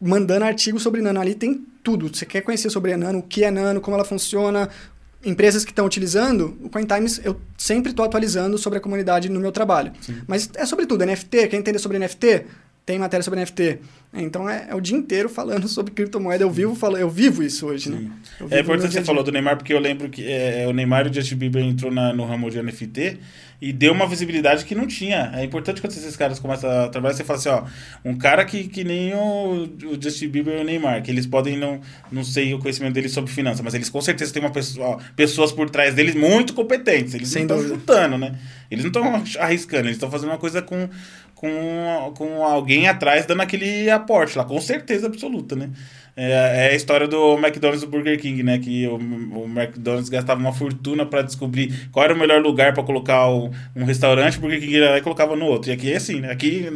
[0.00, 2.08] mandando artigo sobre Nano ali, tem tudo.
[2.08, 4.68] Você quer conhecer sobre a Nano, o que é Nano, como ela funciona,
[5.24, 9.52] empresas que estão utilizando, o CoinTimes eu sempre estou atualizando sobre a comunidade no meu
[9.52, 9.92] trabalho.
[10.00, 10.22] Sim.
[10.26, 12.46] Mas é sobre tudo, NFT, quer entender sobre NFT?
[12.90, 13.78] Tem matéria sobre NFT.
[14.12, 16.42] Então é, é, o dia inteiro falando sobre criptomoeda.
[16.42, 18.10] Eu vivo, falo, eu vivo isso hoje, né?
[18.50, 21.10] É importante que você falou do Neymar, porque eu lembro que é, o Neymar e
[21.10, 23.20] o Justin Bieber entrou na, no ramo de NFT
[23.62, 25.30] e deu uma visibilidade que não tinha.
[25.34, 27.62] É importante quando esses caras começam a trabalhar, você fala assim, ó,
[28.04, 31.56] um cara que, que nem o, o Justin Bieber e o Neymar, que eles podem
[31.56, 31.80] não,
[32.10, 34.98] não sei o conhecimento deles sobre finanças, mas eles com certeza têm uma pessoa, ó,
[35.14, 37.14] pessoas por trás deles muito competentes.
[37.14, 38.36] Eles Sem não estão chutando, né?
[38.70, 40.88] Eles não estão arriscando, eles estão fazendo uma coisa com,
[41.40, 45.70] com, com alguém atrás dando aquele aporte lá, com certeza absoluta, né?
[46.16, 46.30] É,
[46.66, 48.58] é, a história do McDonald's e do Burger King, né?
[48.58, 52.82] Que o, o McDonald's gastava uma fortuna para descobrir qual era o melhor lugar para
[52.82, 55.70] colocar o, um restaurante, o Burger King ia lá e colocava no outro.
[55.70, 56.30] E aqui é assim, né?
[56.30, 56.66] Aqui,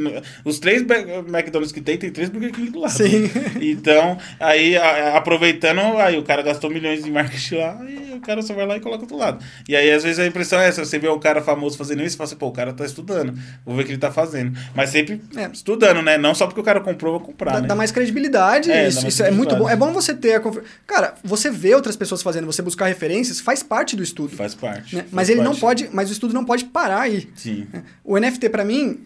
[0.44, 2.92] os três McDonald's que tem, tem três Burger King do lado.
[2.92, 3.30] Sim.
[3.60, 8.42] Então, aí, a, aproveitando, aí o cara gastou milhões em marketing lá e o cara
[8.42, 9.44] só vai lá e coloca do lado.
[9.68, 12.14] E aí, às vezes, a impressão é essa: você vê o cara famoso fazendo isso
[12.14, 14.56] e fala assim, pô, o cara tá estudando, vou ver o que ele tá fazendo.
[14.74, 15.48] Mas sempre é.
[15.52, 16.18] estudando, né?
[16.18, 17.52] Não só porque o cara comprou, vou comprar.
[17.52, 17.68] Dá, né?
[17.68, 19.68] dá mais credibilidade, é, isso, isso é muito bom.
[19.68, 20.68] É bom você ter a confiança.
[20.86, 24.36] Cara, você vê outras pessoas fazendo, você buscar referências, faz parte do estudo.
[24.36, 24.96] Faz parte.
[24.96, 25.02] Né?
[25.02, 25.52] Faz mas ele parte.
[25.52, 25.90] não pode.
[25.92, 27.28] Mas o estudo não pode parar aí.
[27.34, 27.66] Sim.
[27.72, 27.84] Né?
[28.04, 29.04] O NFT, para mim,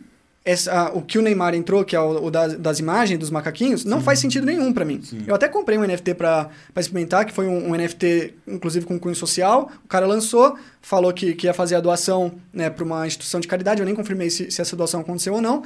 [0.49, 3.85] essa, o que o Neymar entrou, que é o, o das, das, imagens, dos macaquinhos,
[3.85, 4.05] não Sim.
[4.05, 5.03] faz sentido nenhum para mim.
[5.03, 5.23] Sim.
[5.27, 9.15] Eu até comprei um NFT para experimentar, que foi um, um, NFT, inclusive com cunho
[9.15, 9.71] social.
[9.85, 13.47] O cara lançou, falou que, que ia fazer a doação né, para uma instituição de
[13.47, 13.83] caridade.
[13.83, 15.63] Eu nem confirmei se, se essa doação aconteceu ou não.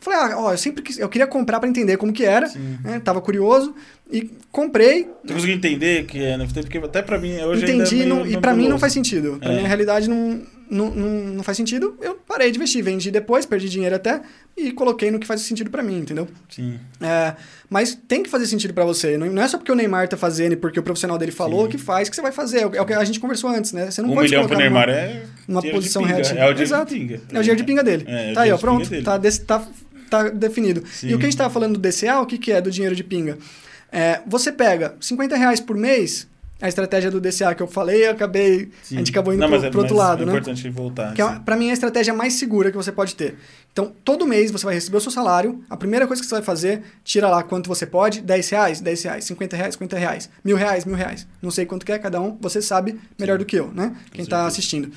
[0.00, 2.50] Falei, ah, ó, eu sempre quis, eu queria comprar para entender como que era,
[2.82, 3.00] né?
[3.00, 3.74] Tava curioso
[4.12, 5.08] e comprei.
[5.24, 6.60] Você conseguiu entender que é NFT?
[6.60, 9.38] Porque até para mim hoje Entendi, é não, e para mim não faz sentido.
[9.40, 9.56] Para é.
[9.56, 11.96] mim a realidade não, não, não, não, faz sentido.
[12.02, 14.20] Eu parei de investir, vendi depois, perdi dinheiro até
[14.56, 16.28] e coloquei no que faz sentido para mim, entendeu?
[16.50, 16.78] Sim.
[17.00, 17.34] É,
[17.70, 19.16] mas tem que fazer sentido para você.
[19.16, 21.70] Não, é só porque o Neymar tá fazendo e porque o profissional dele falou Sim.
[21.70, 22.60] que faz que você vai fazer.
[22.60, 23.90] É o que a gente conversou antes, né?
[23.90, 26.20] Você não um pode milhão pro Neymar numa, é uma posição real.
[26.20, 27.20] É o dinheiro de pinga.
[27.32, 28.04] É o dinheiro de pinga dele.
[28.06, 29.02] É, é tá aí, ó, pronto.
[29.02, 29.66] Tá, desse, tá
[30.22, 30.82] tá definido.
[30.86, 31.08] Sim.
[31.08, 32.94] E o que a gente estava falando do DCA, o que, que é do dinheiro
[32.94, 33.38] de pinga?
[33.90, 36.26] É, você pega 50 reais por mês,
[36.60, 38.70] a estratégia do DCA que eu falei, eu acabei.
[38.82, 38.96] Sim.
[38.96, 40.32] A gente acabou indo Não, pro, é, pro outro lado, é né?
[40.32, 41.12] É importante voltar.
[41.12, 43.36] Que é, pra mim é a estratégia mais segura que você pode ter.
[43.72, 46.42] Então, todo mês você vai receber o seu salário, a primeira coisa que você vai
[46.42, 50.56] fazer, tira lá quanto você pode, 10 reais, 10 reais, 50 reais, 50 reais, mil
[50.56, 51.26] reais, mil reais.
[51.42, 53.38] Não sei quanto que é cada um, você sabe melhor Sim.
[53.38, 53.94] do que eu, né?
[54.10, 54.90] Quem está assistindo.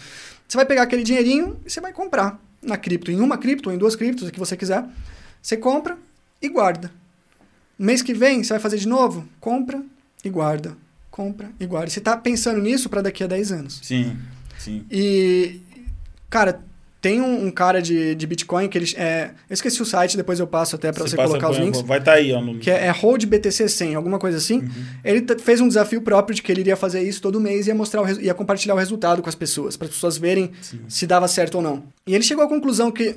[0.47, 3.75] Você vai pegar aquele dinheirinho e você vai comprar na cripto, em uma cripto ou
[3.75, 4.85] em duas criptos, o que você quiser.
[5.41, 5.97] Você compra
[6.41, 6.91] e guarda.
[7.77, 9.27] Mês que vem, você vai fazer de novo?
[9.39, 9.83] Compra
[10.23, 10.75] e guarda.
[11.11, 11.89] Compra e guarda.
[11.89, 13.79] Você está pensando nisso para daqui a 10 anos.
[13.83, 14.17] Sim,
[14.57, 14.85] sim.
[14.89, 15.61] E,
[16.29, 16.61] cara,
[16.99, 18.91] tem um, um, cara de, de Bitcoin que ele.
[18.97, 21.81] É, eu esqueci o site, depois eu passo até para você, você colocar os links.
[21.81, 22.41] Vai estar tá aí, ó.
[22.41, 22.57] No...
[22.57, 24.59] Que é, é Hold BTC 100, alguma coisa assim.
[24.59, 24.69] Uhum.
[25.03, 27.75] Ele fez um desafio próprio de que ele iria fazer isso todo mês e ia,
[27.75, 30.79] mostrar o, ia compartilhar o resultado com as pessoas, para as pessoas verem Sim.
[30.87, 31.83] se dava certo ou não.
[32.05, 33.15] E ele chegou à conclusão que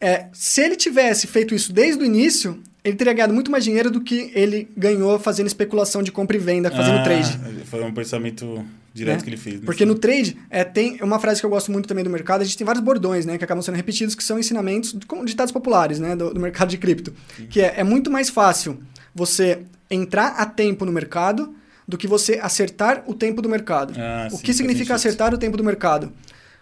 [0.00, 3.90] é, se ele tivesse feito isso desde o início, ele teria ganhado muito mais dinheiro
[3.90, 7.38] do que ele ganhou fazendo especulação de compra e venda, fazendo ah, trade.
[7.64, 8.64] Foi um pensamento
[8.96, 9.24] direto né?
[9.24, 9.60] que ele fez.
[9.60, 12.44] Porque no trade, é, tem uma frase que eu gosto muito também do mercado, a
[12.44, 16.16] gente tem vários bordões, né, que acabam sendo repetidos, que são ensinamentos, ditados populares, né,
[16.16, 17.12] do, do mercado de cripto.
[17.36, 17.46] Sim.
[17.46, 18.80] Que é, é muito mais fácil
[19.14, 21.54] você entrar a tempo no mercado
[21.86, 23.94] do que você acertar o tempo do mercado.
[23.96, 26.12] Ah, o sim, que significa acertar o tempo do mercado?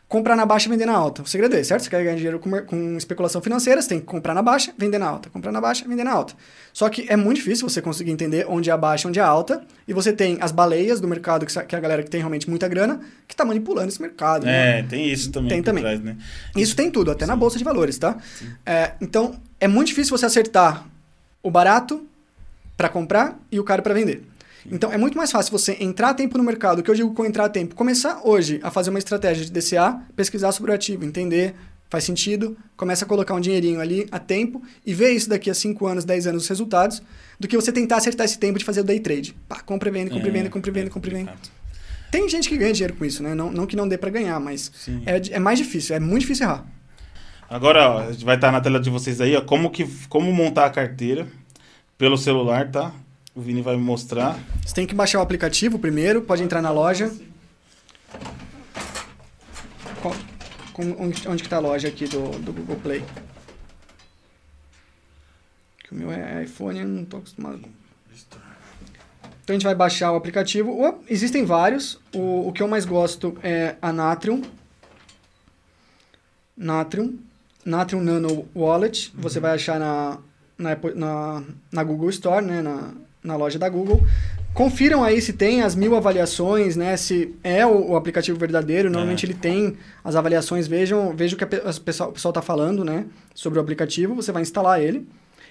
[0.08, 1.22] Comprar na baixa e vender na alta.
[1.22, 1.82] O segredo é esse, certo?
[1.82, 4.98] Você quer ganhar dinheiro com, com, especulação financeira, você tem que comprar na baixa, vender
[4.98, 5.30] na alta.
[5.30, 6.34] Comprar na baixa, vender na alta.
[6.72, 9.26] Só que é muito difícil você conseguir entender onde é a baixa onde é a
[9.26, 9.64] alta.
[9.88, 12.68] E você tem as baleias do mercado, que, é a galera que tem realmente muita
[12.68, 14.46] grana, que está manipulando esse mercado.
[14.46, 14.88] É, né?
[14.88, 15.48] tem isso também.
[15.48, 15.82] Tem também.
[15.82, 16.16] Trás, né?
[16.56, 17.30] Isso tem tudo, até Sim.
[17.30, 18.16] na bolsa de valores, tá?
[18.64, 20.86] É, então, é muito difícil você acertar
[21.42, 22.06] o barato
[22.76, 24.22] para comprar e o caro para vender.
[24.70, 27.24] Então é muito mais fácil você entrar a tempo no mercado, que eu digo com
[27.24, 31.04] entrar a tempo, começar hoje a fazer uma estratégia de DCA, pesquisar sobre o ativo,
[31.04, 31.54] entender,
[31.90, 35.54] faz sentido, começa a colocar um dinheirinho ali a tempo e ver isso daqui a
[35.54, 37.02] 5 anos, 10 anos os resultados,
[37.38, 39.34] do que você tentar acertar esse tempo de fazer o day trade.
[39.48, 41.32] Pá, compra e vende, compra e vende, compra e vende, compra e vende.
[42.10, 43.34] Tem gente que ganha dinheiro com isso, né?
[43.34, 44.70] Não, não que não dê para ganhar, mas
[45.04, 46.64] é, é mais difícil, é muito difícil errar.
[47.48, 50.70] Agora, ó, vai estar na tela de vocês aí, ó, como, que, como montar a
[50.70, 51.26] carteira
[51.98, 52.92] pelo celular, tá?
[53.34, 54.38] O Vini vai me mostrar.
[54.64, 57.12] Você tem que baixar o aplicativo primeiro, pode entrar na loja.
[60.00, 60.14] Qual,
[60.98, 63.04] onde, onde que tá a loja aqui do, do Google Play?
[65.82, 67.68] Que o meu é iPhone, eu não tô acostumado com.
[69.42, 70.70] Então a gente vai baixar o aplicativo.
[70.70, 72.00] Oh, existem vários.
[72.14, 74.42] O, o que eu mais gosto é a Natrium.
[76.56, 77.18] Natrium.
[77.62, 79.12] Natrium Nano Wallet.
[79.14, 79.20] Uhum.
[79.20, 80.18] Você vai achar na,
[80.56, 82.62] na, na, na Google Store, né?
[82.62, 82.94] Na,
[83.24, 84.04] na loja da Google.
[84.52, 86.96] Confiram aí se tem as mil avaliações, né?
[86.96, 88.90] Se é o, o aplicativo verdadeiro.
[88.90, 89.30] Normalmente é.
[89.30, 90.68] ele tem as avaliações.
[90.68, 93.06] Vejam, vejam o que a, pessoal, o pessoal está falando, né?
[93.34, 94.14] Sobre o aplicativo.
[94.14, 95.08] Você vai instalar ele.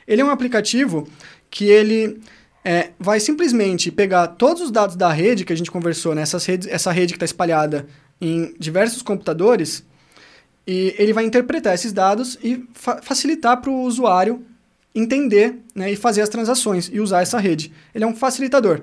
[0.07, 1.07] Ele é um aplicativo
[1.49, 2.21] que ele
[2.63, 6.21] é, vai simplesmente pegar todos os dados da rede que a gente conversou, né?
[6.21, 7.87] Essas redes, essa rede que está espalhada
[8.21, 9.83] em diversos computadores.
[10.65, 14.45] E ele vai interpretar esses dados e fa facilitar para o usuário
[14.93, 17.73] entender né, e fazer as transações e usar essa rede.
[17.93, 18.81] Ele é um facilitador.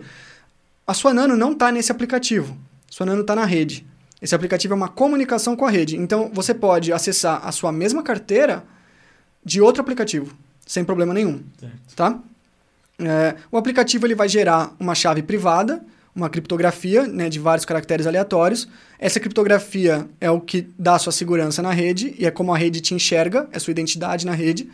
[0.86, 2.56] A sua Nano não está nesse aplicativo.
[2.88, 3.86] A sua Nano está na rede.
[4.20, 5.96] Esse aplicativo é uma comunicação com a rede.
[5.96, 8.64] Então, você pode acessar a sua mesma carteira
[9.44, 10.36] de outro aplicativo,
[10.66, 11.42] sem problema nenhum.
[11.58, 11.96] Certo.
[11.96, 12.18] Tá?
[12.98, 15.82] É, o aplicativo ele vai gerar uma chave privada,
[16.14, 18.68] uma criptografia né, de vários caracteres aleatórios.
[18.98, 22.58] Essa criptografia é o que dá a sua segurança na rede e é como a
[22.58, 24.70] rede te enxerga, é a sua identidade na rede.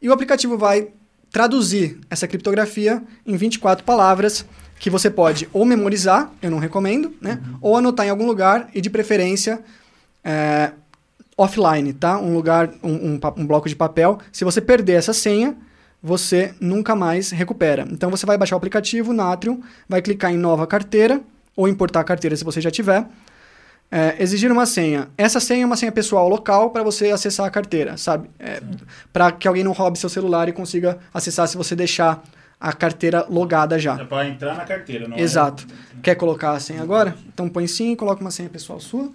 [0.00, 0.88] E o aplicativo vai
[1.30, 4.44] traduzir essa criptografia em 24 palavras
[4.78, 7.40] que você pode ou memorizar, eu não recomendo, né?
[7.42, 7.58] Uhum.
[7.60, 9.60] Ou anotar em algum lugar e de preferência
[10.24, 10.72] é,
[11.36, 12.18] offline, tá?
[12.18, 14.18] Um lugar, um, um, um, bloco de papel.
[14.32, 15.54] Se você perder essa senha,
[16.02, 17.86] você nunca mais recupera.
[17.90, 21.20] Então você vai baixar o aplicativo Natrium, vai clicar em nova carteira
[21.54, 23.06] ou importar a carteira se você já tiver
[23.90, 25.08] é, exigir uma senha.
[25.18, 28.30] Essa senha é uma senha pessoal local para você acessar a carteira, sabe?
[28.38, 28.62] É,
[29.12, 32.22] para que alguém não roube seu celular e consiga acessar se você deixar
[32.60, 33.98] a carteira logada já.
[33.98, 35.20] É para entrar na carteira, não é?
[35.20, 35.66] Exato.
[35.96, 36.00] É...
[36.02, 37.16] Quer colocar a senha agora?
[37.32, 39.10] Então põe sim e coloca uma senha pessoal sua.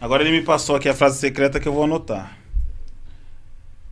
[0.00, 2.36] Agora ele me passou aqui a frase secreta que eu vou anotar.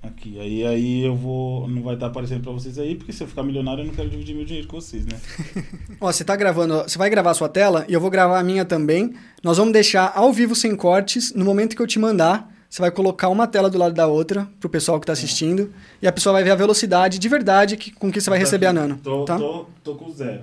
[0.07, 1.67] Aqui, aí, aí eu vou.
[1.67, 4.11] Não vai estar aparecendo para vocês aí, porque se eu ficar milionário eu não quero
[4.11, 5.19] dividir meu dinheiro com vocês, né?
[5.99, 8.45] Ó, você tá gravando, você vai gravar a sua tela e eu vou gravar a
[8.45, 9.15] minha também.
[9.43, 11.33] Nós vamos deixar ao vivo sem cortes.
[11.33, 14.47] No momento que eu te mandar, você vai colocar uma tela do lado da outra
[14.61, 15.63] pro pessoal que tá assistindo.
[15.63, 15.67] É.
[16.03, 18.45] E a pessoa vai ver a velocidade de verdade que, com que você vai tá
[18.45, 18.77] receber aqui.
[18.77, 19.01] a Nano.
[19.03, 19.39] Tô, tá?
[19.39, 20.43] tô, tô com zero.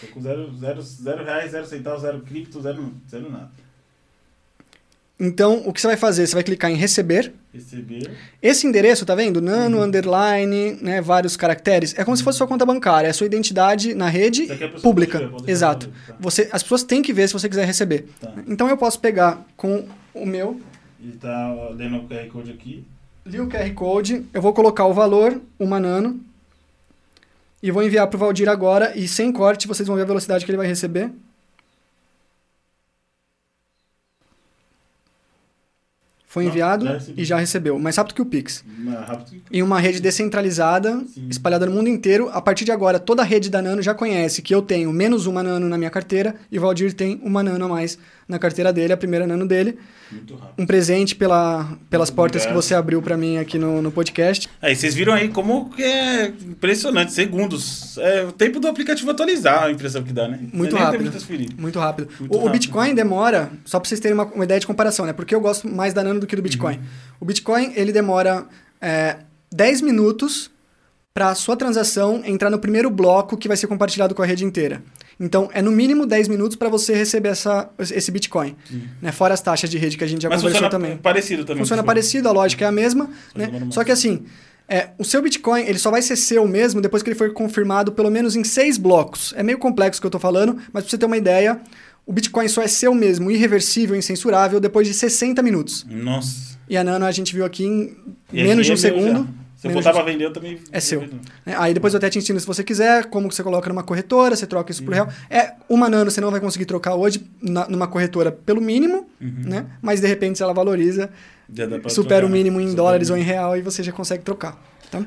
[0.00, 3.50] Tô com zero, zero, zero reais, zero centavos, zero cripto, zero, zero nada.
[5.20, 6.26] Então, o que você vai fazer?
[6.26, 7.30] Você vai clicar em receber.
[7.52, 8.10] Receber.
[8.40, 9.42] Esse endereço, tá vendo?
[9.42, 9.84] Nano, uhum.
[9.84, 11.92] underline, né, vários caracteres.
[11.92, 12.16] É como uhum.
[12.16, 14.48] se fosse sua conta bancária, é a sua identidade na rede
[14.80, 15.30] pública.
[15.46, 15.92] Exato.
[16.06, 16.16] Tá.
[16.18, 18.06] Você, as pessoas têm que ver se você quiser receber.
[18.18, 18.32] Tá.
[18.48, 20.58] Então eu posso pegar com o meu.
[20.98, 22.82] Ele tá lendo o QR Code aqui.
[23.26, 26.18] Li o QR Code, eu vou colocar o valor, uma nano.
[27.62, 28.96] E vou enviar para o Valdir agora.
[28.96, 31.10] E sem corte, vocês vão ver a velocidade que ele vai receber.
[36.30, 37.76] Foi enviado já e já recebeu.
[37.76, 38.64] Mais rápido que o Pix.
[39.04, 39.42] Rápido.
[39.50, 41.26] Em uma rede descentralizada, Sim.
[41.28, 42.30] espalhada no mundo inteiro.
[42.32, 45.26] A partir de agora, toda a rede da Nano já conhece que eu tenho menos
[45.26, 47.98] uma Nano na minha carteira e o Valdir tem uma Nano a mais
[48.30, 49.76] na carteira dele, a primeira Nano dele.
[50.56, 52.60] Um presente pela, pelas Muito portas obrigado.
[52.60, 54.48] que você abriu para mim aqui no, no podcast.
[54.62, 57.98] Aí vocês viram aí como que é impressionante, segundos.
[57.98, 60.38] É o tempo do aplicativo atualizar a impressão que dá, né?
[60.52, 61.12] Muito rápido.
[61.58, 62.08] Muito rápido.
[62.18, 62.52] Muito o, rápido.
[62.52, 65.12] Bitcoin demora, só para vocês terem uma, uma, ideia de comparação, né?
[65.12, 66.76] Porque eu gosto mais da Nano do que do Bitcoin.
[66.76, 66.82] Uhum.
[67.20, 68.46] O Bitcoin, ele demora
[68.80, 69.18] é,
[69.52, 70.50] 10 minutos
[71.12, 74.44] para a sua transação entrar no primeiro bloco que vai ser compartilhado com a rede
[74.44, 74.82] inteira.
[75.20, 78.56] Então, é no mínimo 10 minutos para você receber essa, esse Bitcoin.
[79.02, 79.12] Né?
[79.12, 80.96] Fora as taxas de rede que a gente já Mas conversou funciona também.
[80.96, 81.62] parecido também.
[81.62, 83.10] Funciona parecido, a lógica é a mesma.
[83.36, 83.68] Né?
[83.70, 84.24] Só que assim,
[84.66, 87.92] é, o seu Bitcoin ele só vai ser seu mesmo depois que ele for confirmado
[87.92, 89.34] pelo menos em seis blocos.
[89.36, 91.60] É meio complexo o que eu estou falando, mas para você ter uma ideia,
[92.06, 95.84] o Bitcoin só é seu mesmo, irreversível, incensurável, depois de 60 minutos.
[95.88, 96.58] Nossa.
[96.68, 97.96] E a Nano a gente viu aqui em
[98.32, 99.18] e menos de um é segundo.
[99.18, 99.26] Já.
[99.60, 100.58] Se eu botar para vender, eu também.
[100.72, 101.06] É seu.
[101.44, 104.34] É, aí depois eu até te ensino se você quiser, como você coloca numa corretora,
[104.34, 105.04] você troca isso por uhum.
[105.04, 105.08] real.
[105.28, 109.42] É, uma nano você não vai conseguir trocar hoje na, numa corretora pelo mínimo, uhum.
[109.44, 109.66] né?
[109.82, 111.10] Mas de repente, se ela valoriza,
[111.88, 114.58] supera trocar, o mínimo em dólares ou em real e você já consegue trocar.
[114.90, 115.04] Tá?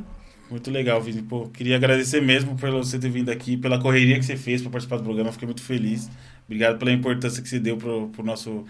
[0.52, 1.24] Muito legal, Vini.
[1.24, 4.70] Pô, queria agradecer mesmo por você ter vindo aqui, pela correria que você fez para
[4.70, 5.32] participar do programa.
[5.32, 6.08] Fiquei muito feliz.
[6.46, 8.66] Obrigado pela importância que você deu pro, pro nosso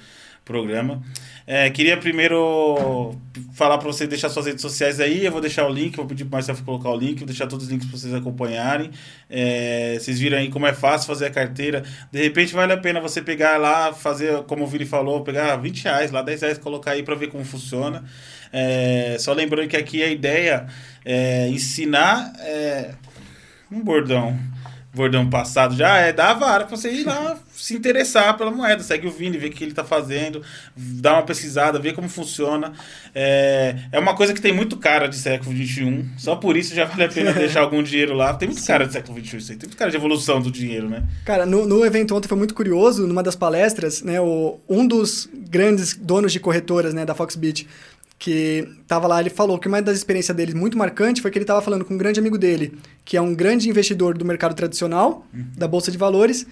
[0.45, 1.01] programa.
[1.45, 3.17] É, queria primeiro
[3.53, 5.25] falar para você deixar suas redes sociais aí.
[5.25, 7.47] Eu vou deixar o link, vou pedir para o Marcelo colocar o link, vou deixar
[7.47, 8.91] todos os links para vocês acompanharem.
[9.29, 11.83] É, vocês viram aí como é fácil fazer a carteira.
[12.11, 15.83] De repente vale a pena você pegar lá, fazer, como o Vini falou, pegar 20
[15.83, 18.03] reais, lá 10 reais, colocar aí para ver como funciona.
[18.51, 20.67] É, só lembrando que aqui a ideia
[21.03, 22.93] é ensinar é,
[23.71, 24.37] um bordão
[24.93, 28.83] bordão passado já é dar a vara pra você ir lá se interessar pela moeda.
[28.83, 30.41] Segue o Vini, vê o que ele tá fazendo,
[30.75, 32.73] dá uma pesquisada, vê como funciona.
[33.15, 36.05] É, é uma coisa que tem muito cara de século XXI.
[36.17, 38.33] Só por isso já vale a pena deixar algum dinheiro lá.
[38.33, 38.67] Tem muito Sim.
[38.67, 39.57] cara de século XXI isso aí.
[39.57, 41.03] Tem muito cara de evolução do dinheiro, né?
[41.25, 44.19] Cara, no, no evento ontem foi muito curioso, numa das palestras, né?
[44.19, 47.67] O, um dos grandes donos de corretoras, né, da Foxbit,
[48.17, 51.43] que tava lá, ele falou que uma das experiências dele muito marcante foi que ele
[51.43, 55.27] estava falando com um grande amigo dele, que é um grande investidor do mercado tradicional,
[55.33, 55.45] uhum.
[55.57, 56.45] da bolsa de valores,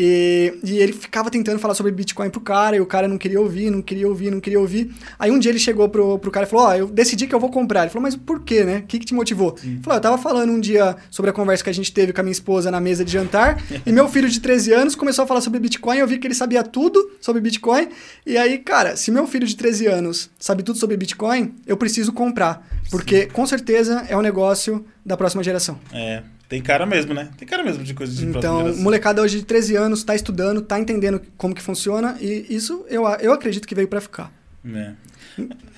[0.00, 3.40] e, e, ele ficava tentando falar sobre Bitcoin pro cara, e o cara não queria
[3.40, 4.94] ouvir, não queria ouvir, não queria ouvir.
[5.18, 7.34] Aí um dia ele chegou pro, pro cara e falou: Ó, oh, eu decidi que
[7.34, 7.80] eu vou comprar.
[7.80, 8.78] Ele falou: Mas por quê, né?
[8.78, 9.56] O que, que te motivou?
[9.60, 12.20] Ele falou: Eu tava falando um dia sobre a conversa que a gente teve com
[12.20, 15.26] a minha esposa na mesa de jantar, e meu filho de 13 anos começou a
[15.26, 15.98] falar sobre Bitcoin.
[15.98, 17.88] Eu vi que ele sabia tudo sobre Bitcoin.
[18.24, 22.12] E aí, cara, se meu filho de 13 anos sabe tudo sobre Bitcoin, eu preciso
[22.12, 22.64] comprar.
[22.88, 23.30] Porque Sim.
[23.30, 25.76] com certeza é um negócio da próxima geração.
[25.92, 26.22] É.
[26.48, 27.28] Tem cara mesmo, né?
[27.36, 30.80] Tem cara mesmo de coisas de Então, molecada hoje de 13 anos, tá estudando, tá
[30.80, 34.32] entendendo como que funciona e isso eu, eu acredito que veio para ficar.
[34.66, 34.92] É.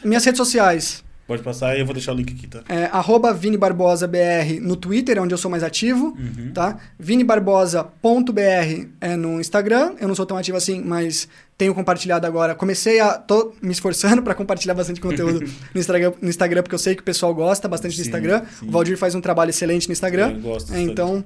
[0.04, 1.02] Minhas redes sociais.
[1.26, 2.62] Pode passar e eu vou deixar o link aqui, tá?
[2.68, 6.50] É, arroba Vini Barbosa BR no Twitter, onde eu sou mais ativo, uhum.
[6.52, 6.76] tá?
[6.98, 9.94] vinibarbosa.br é no Instagram.
[10.00, 11.28] Eu não sou tão ativo assim, mas
[11.60, 12.54] tenho compartilhado agora.
[12.54, 13.18] Comecei a.
[13.18, 15.40] tô me esforçando para compartilhar bastante conteúdo
[15.74, 18.42] no Instagram, no Instagram, porque eu sei que o pessoal gosta bastante sim, do Instagram.
[18.58, 18.68] Sim.
[18.68, 20.32] O Valdir faz um trabalho excelente no Instagram.
[20.32, 21.22] Eu gosto é, então.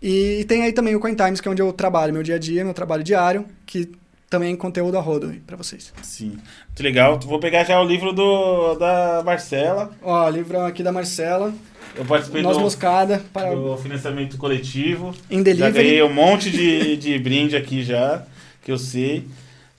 [0.00, 2.64] E tem aí também o CoinTimes, que é onde eu trabalho, meu dia a dia,
[2.64, 3.90] meu trabalho diário, que
[4.30, 5.92] também conteúdo a rodo para vocês.
[6.02, 6.38] Sim.
[6.66, 7.18] Muito legal.
[7.18, 9.90] Vou pegar já o livro do, da Marcela.
[10.00, 11.52] Ó, o livro aqui da Marcela.
[11.96, 13.54] Eu participei Noz do, moscada para...
[13.54, 15.12] do financiamento coletivo.
[15.28, 15.74] Em delivery.
[15.74, 18.24] Já ganhei um monte de, de brinde aqui já,
[18.64, 19.26] que eu sei.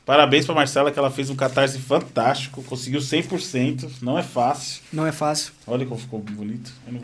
[0.06, 4.82] Parabéns para Marcela, que ela fez um catarse fantástico, conseguiu 100%, não é fácil.
[4.92, 5.54] Não é fácil.
[5.66, 6.74] Olha como ficou bonito.
[6.86, 7.02] Eu, vou,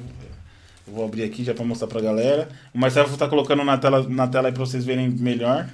[0.88, 2.50] eu vou, abrir aqui já para mostrar para a galera.
[2.74, 5.70] O Marcelo vou estar tá colocando na tela, na tela aí para vocês verem melhor.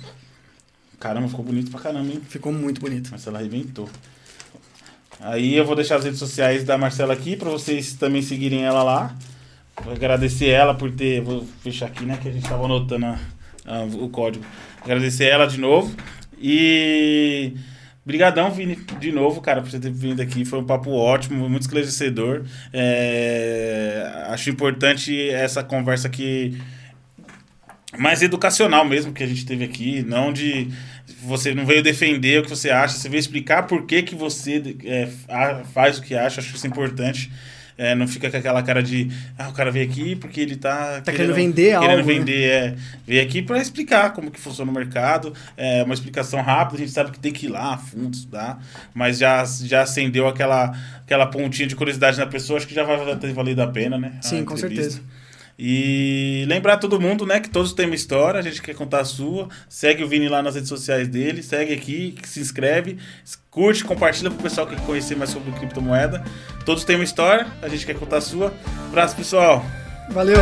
[0.99, 2.21] Caramba, ficou bonito pra caramba, hein?
[2.29, 3.09] Ficou muito bonito.
[3.09, 3.89] Marcela arrebentou.
[5.19, 8.83] Aí eu vou deixar as redes sociais da Marcela aqui para vocês também seguirem ela
[8.83, 9.15] lá.
[9.83, 11.21] Vou agradecer ela por ter.
[11.21, 12.17] Vou fechar aqui, né?
[12.21, 13.19] Que a gente estava anotando a,
[13.65, 14.45] a, o código.
[14.83, 15.91] Agradecer ela de novo.
[16.39, 17.53] E.
[18.05, 20.45] Brigadão, Vini, de novo, cara, por você ter vindo aqui.
[20.45, 22.43] Foi um papo ótimo, muito esclarecedor.
[22.71, 24.25] É...
[24.27, 26.55] Acho importante essa conversa aqui
[27.97, 30.67] mais educacional mesmo que a gente teve aqui, não de
[31.23, 34.75] você não veio defender o que você acha, você veio explicar por que, que você
[34.83, 35.07] é,
[35.73, 37.31] faz o que acha, acho isso importante.
[37.77, 41.01] É, não fica com aquela cara de, ah, o cara veio aqui porque ele tá,
[41.01, 41.89] tá querendo, querendo vender querendo algo.
[41.89, 42.67] Querendo vender, né?
[42.67, 42.75] é.
[43.05, 45.33] Veio aqui para explicar como que funciona o mercado.
[45.57, 48.63] É uma explicação rápida, a gente sabe que tem que ir lá a fundo estudar,
[48.93, 53.15] mas já, já acendeu aquela, aquela pontinha de curiosidade na pessoa, acho que já vai
[53.17, 54.13] ter valido a pena, né?
[54.21, 55.01] Sim, com certeza.
[55.57, 59.05] E lembrar todo mundo, né, que todos têm uma história, a gente quer contar a
[59.05, 59.47] sua.
[59.69, 62.97] Segue o Vini lá nas redes sociais dele, segue aqui, se inscreve,
[63.49, 66.23] curte, compartilha pro pessoal que quer conhecer mais sobre criptomoeda.
[66.65, 68.53] Todos têm uma história, a gente quer contar a sua.
[68.89, 69.65] Abraço, pessoal.
[70.09, 70.37] Valeu.